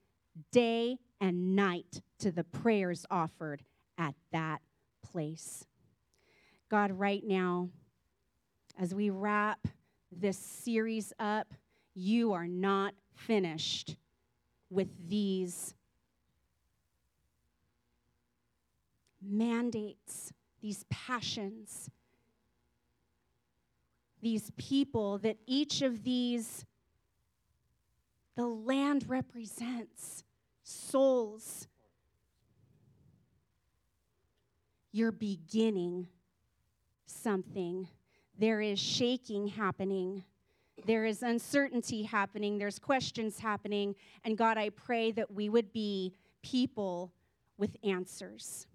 day 0.52 0.98
and 1.20 1.56
night 1.56 2.02
to 2.20 2.32
the 2.32 2.44
prayers 2.44 3.06
offered 3.12 3.64
at 3.98 4.16
that 4.32 4.62
place. 5.04 5.66
God, 6.72 6.94
right 6.94 7.22
now, 7.22 7.68
as 8.80 8.96
we 8.96 9.10
wrap 9.10 9.68
this 10.10 10.38
series 10.38 11.12
up, 11.20 11.54
you 11.94 12.32
are 12.32 12.48
not 12.48 12.94
finished 13.14 13.98
with 14.70 14.88
these 15.10 15.76
mandates, 19.22 20.32
these 20.62 20.86
passions, 20.90 21.90
these 24.22 24.50
people 24.56 25.18
that 25.18 25.36
each 25.46 25.82
of 25.82 26.06
these, 26.06 26.64
the 28.38 28.48
land 28.48 29.10
represents 29.10 30.24
souls. 30.64 31.68
You're 34.94 35.12
beginning 35.12 36.08
something. 37.12 37.88
There 38.38 38.62
is 38.62 38.80
shaking 38.80 39.48
happening. 39.48 40.24
There 40.86 41.06
is 41.06 41.22
uncertainty 41.22 42.04
happening. 42.04 42.58
There's 42.58 42.80
questions 42.80 43.40
happening. 43.40 43.96
And 44.24 44.38
God, 44.38 44.58
I 44.58 44.70
pray 44.70 45.12
that 45.12 45.32
we 45.32 45.50
would 45.50 45.72
be 45.72 46.14
people 46.42 47.14
with 47.58 47.78
answers. 47.84 48.68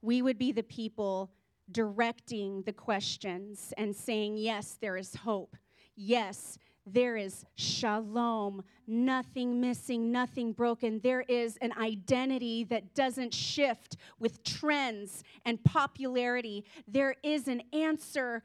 We 0.00 0.22
would 0.22 0.38
be 0.38 0.52
the 0.52 0.62
people 0.62 1.30
directing 1.70 2.62
the 2.62 2.72
questions 2.72 3.74
and 3.76 3.94
saying, 3.94 4.36
Yes, 4.36 4.78
there 4.80 4.96
is 4.96 5.14
hope. 5.14 5.56
Yes, 5.96 6.58
there 6.86 7.16
is 7.16 7.44
shalom, 7.56 8.62
nothing 8.86 9.60
missing, 9.60 10.12
nothing 10.12 10.52
broken. 10.52 11.00
There 11.02 11.22
is 11.22 11.56
an 11.60 11.72
identity 11.76 12.62
that 12.64 12.94
doesn't 12.94 13.34
shift 13.34 13.96
with 14.20 14.44
trends 14.44 15.24
and 15.44 15.62
popularity. 15.64 16.64
There 16.86 17.16
is 17.24 17.48
an 17.48 17.62
answer. 17.72 18.44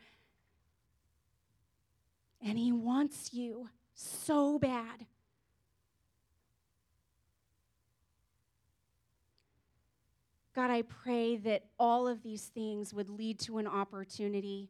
And 2.42 2.58
He 2.58 2.72
wants 2.72 3.32
you 3.32 3.70
so 3.94 4.58
bad. 4.58 5.06
God, 10.54 10.72
I 10.72 10.82
pray 10.82 11.38
that 11.38 11.66
all 11.80 12.08
of 12.08 12.24
these 12.24 12.46
things 12.48 12.94
would 12.94 13.10
lead 13.10 13.40
to 13.42 13.60
an 13.60 13.68
opportunity 13.68 14.70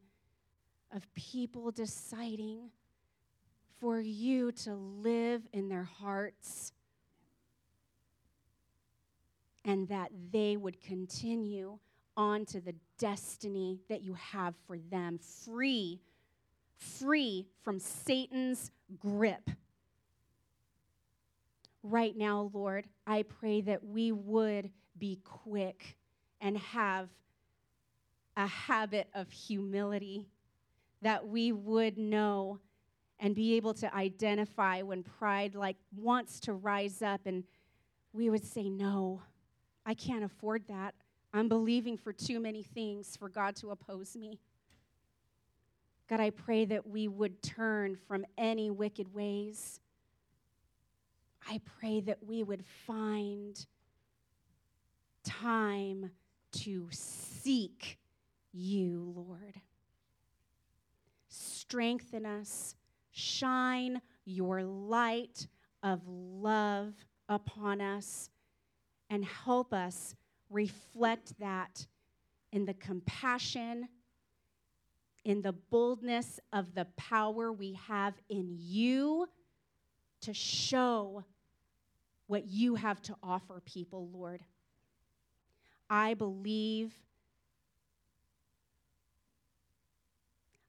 of 0.94 1.12
people 1.14 1.70
deciding 1.70 2.70
for 3.82 4.00
you 4.00 4.52
to 4.52 4.76
live 4.76 5.42
in 5.52 5.68
their 5.68 5.82
hearts 5.82 6.72
and 9.64 9.88
that 9.88 10.08
they 10.30 10.56
would 10.56 10.80
continue 10.80 11.76
on 12.16 12.46
to 12.46 12.60
the 12.60 12.76
destiny 12.96 13.80
that 13.88 14.00
you 14.02 14.14
have 14.14 14.54
for 14.68 14.78
them, 14.78 15.18
free, 15.18 15.98
free 16.76 17.44
from 17.64 17.80
Satan's 17.80 18.70
grip. 19.00 19.50
Right 21.82 22.16
now, 22.16 22.52
Lord, 22.54 22.84
I 23.04 23.24
pray 23.24 23.62
that 23.62 23.84
we 23.84 24.12
would 24.12 24.70
be 24.96 25.18
quick 25.24 25.96
and 26.40 26.56
have 26.56 27.08
a 28.36 28.46
habit 28.46 29.08
of 29.12 29.28
humility, 29.32 30.28
that 31.00 31.26
we 31.26 31.50
would 31.50 31.98
know 31.98 32.60
and 33.22 33.34
be 33.34 33.54
able 33.54 33.72
to 33.72 33.94
identify 33.94 34.82
when 34.82 35.02
pride 35.02 35.54
like 35.54 35.76
wants 35.96 36.40
to 36.40 36.52
rise 36.52 37.00
up 37.00 37.22
and 37.24 37.44
we 38.12 38.28
would 38.28 38.44
say 38.44 38.68
no 38.68 39.22
I 39.84 39.94
can't 39.94 40.24
afford 40.24 40.66
that. 40.68 40.94
I'm 41.34 41.48
believing 41.48 41.96
for 41.96 42.12
too 42.12 42.40
many 42.40 42.62
things 42.62 43.16
for 43.16 43.28
God 43.28 43.56
to 43.56 43.70
oppose 43.70 44.16
me. 44.16 44.38
God, 46.08 46.20
I 46.20 46.30
pray 46.30 46.64
that 46.66 46.86
we 46.86 47.08
would 47.08 47.42
turn 47.42 47.96
from 47.96 48.24
any 48.36 48.70
wicked 48.70 49.14
ways. 49.14 49.80
I 51.48 51.60
pray 51.80 52.00
that 52.02 52.18
we 52.24 52.42
would 52.42 52.64
find 52.86 53.64
time 55.24 56.10
to 56.52 56.86
seek 56.90 57.98
you, 58.52 59.12
Lord. 59.16 59.60
Strengthen 61.28 62.26
us, 62.26 62.76
shine 63.12 64.00
your 64.24 64.62
light 64.62 65.46
of 65.82 66.00
love 66.06 66.94
upon 67.28 67.80
us 67.80 68.30
and 69.10 69.24
help 69.24 69.72
us 69.72 70.14
reflect 70.50 71.38
that 71.38 71.86
in 72.52 72.64
the 72.64 72.74
compassion, 72.74 73.88
in 75.24 75.42
the 75.42 75.52
boldness 75.52 76.40
of 76.52 76.74
the 76.74 76.86
power 76.96 77.52
we 77.52 77.78
have 77.86 78.14
in 78.28 78.56
you 78.58 79.26
to 80.22 80.34
show 80.34 81.24
what 82.26 82.46
you 82.46 82.74
have 82.74 83.00
to 83.02 83.14
offer 83.22 83.60
people, 83.64 84.08
Lord. 84.12 84.42
I 85.90 86.14
believe, 86.14 86.94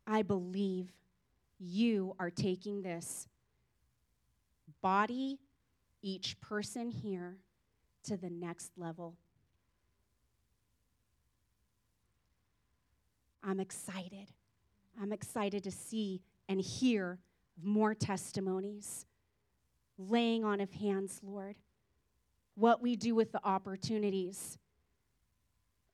I 0.05 0.21
believe 0.21 0.91
you 1.63 2.15
are 2.19 2.29
taking 2.29 2.81
this 2.81 3.27
body, 4.81 5.39
each 6.01 6.39
person 6.41 6.89
here 6.89 7.37
to 8.03 8.17
the 8.17 8.29
next 8.29 8.71
level. 8.77 9.15
I'm 13.43 13.59
excited. 13.59 14.29
I'm 15.01 15.11
excited 15.11 15.63
to 15.63 15.71
see 15.71 16.21
and 16.49 16.59
hear 16.59 17.19
more 17.61 17.93
testimonies, 17.93 19.05
laying 19.97 20.43
on 20.43 20.59
of 20.59 20.71
hands, 20.73 21.19
Lord, 21.23 21.55
what 22.55 22.81
we 22.81 22.95
do 22.95 23.15
with 23.15 23.31
the 23.31 23.41
opportunities 23.43 24.57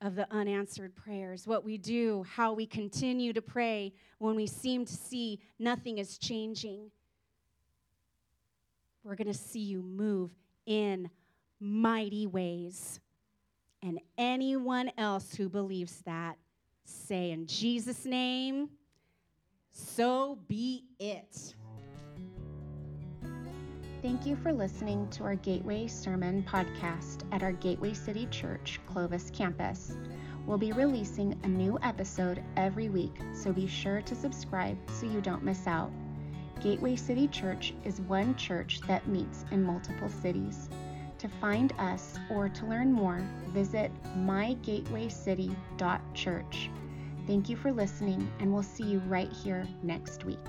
of 0.01 0.15
the 0.15 0.27
unanswered 0.31 0.95
prayers, 0.95 1.45
what 1.45 1.65
we 1.65 1.77
do, 1.77 2.25
how 2.35 2.53
we 2.53 2.65
continue 2.65 3.33
to 3.33 3.41
pray 3.41 3.93
when 4.17 4.35
we 4.35 4.47
seem 4.47 4.85
to 4.85 4.93
see 4.93 5.39
nothing 5.59 5.97
is 5.97 6.17
changing. 6.17 6.89
We're 9.03 9.15
going 9.15 9.27
to 9.27 9.33
see 9.33 9.59
you 9.59 9.81
move 9.81 10.31
in 10.65 11.09
mighty 11.59 12.27
ways. 12.27 12.99
And 13.81 13.99
anyone 14.17 14.91
else 14.97 15.33
who 15.33 15.49
believes 15.49 16.01
that, 16.05 16.37
say 16.85 17.31
in 17.31 17.45
Jesus' 17.45 18.05
name, 18.05 18.69
so 19.71 20.37
be 20.47 20.83
it. 20.99 21.53
Thank 24.01 24.25
you 24.25 24.37
for 24.37 24.53
listening 24.53 25.09
to 25.09 25.25
our 25.25 25.35
Gateway 25.35 25.85
Sermon 25.87 26.41
podcast 26.47 27.23
at 27.33 27.43
our 27.43 27.51
Gateway 27.51 27.93
City 27.93 28.29
Church 28.31 28.79
Clovis 28.85 29.29
campus. 29.29 29.97
We'll 30.45 30.57
be 30.57 30.71
releasing 30.71 31.37
a 31.43 31.49
new 31.49 31.77
episode 31.83 32.41
every 32.55 32.87
week, 32.87 33.19
so 33.33 33.51
be 33.51 33.67
sure 33.67 34.01
to 34.03 34.15
subscribe 34.15 34.77
so 34.89 35.05
you 35.05 35.19
don't 35.19 35.43
miss 35.43 35.67
out. 35.67 35.91
Gateway 36.61 36.95
City 36.95 37.27
Church 37.27 37.73
is 37.83 37.99
one 37.99 38.37
church 38.37 38.79
that 38.87 39.05
meets 39.05 39.43
in 39.51 39.61
multiple 39.61 40.07
cities. 40.07 40.69
To 41.17 41.27
find 41.27 41.73
us 41.77 42.17
or 42.31 42.47
to 42.47 42.65
learn 42.67 42.93
more, 42.93 43.21
visit 43.49 43.91
mygatewaycity.church. 44.19 46.69
Thank 47.27 47.49
you 47.49 47.57
for 47.57 47.73
listening, 47.73 48.31
and 48.39 48.53
we'll 48.53 48.63
see 48.63 48.85
you 48.85 48.99
right 49.07 49.33
here 49.33 49.67
next 49.83 50.23
week. 50.23 50.39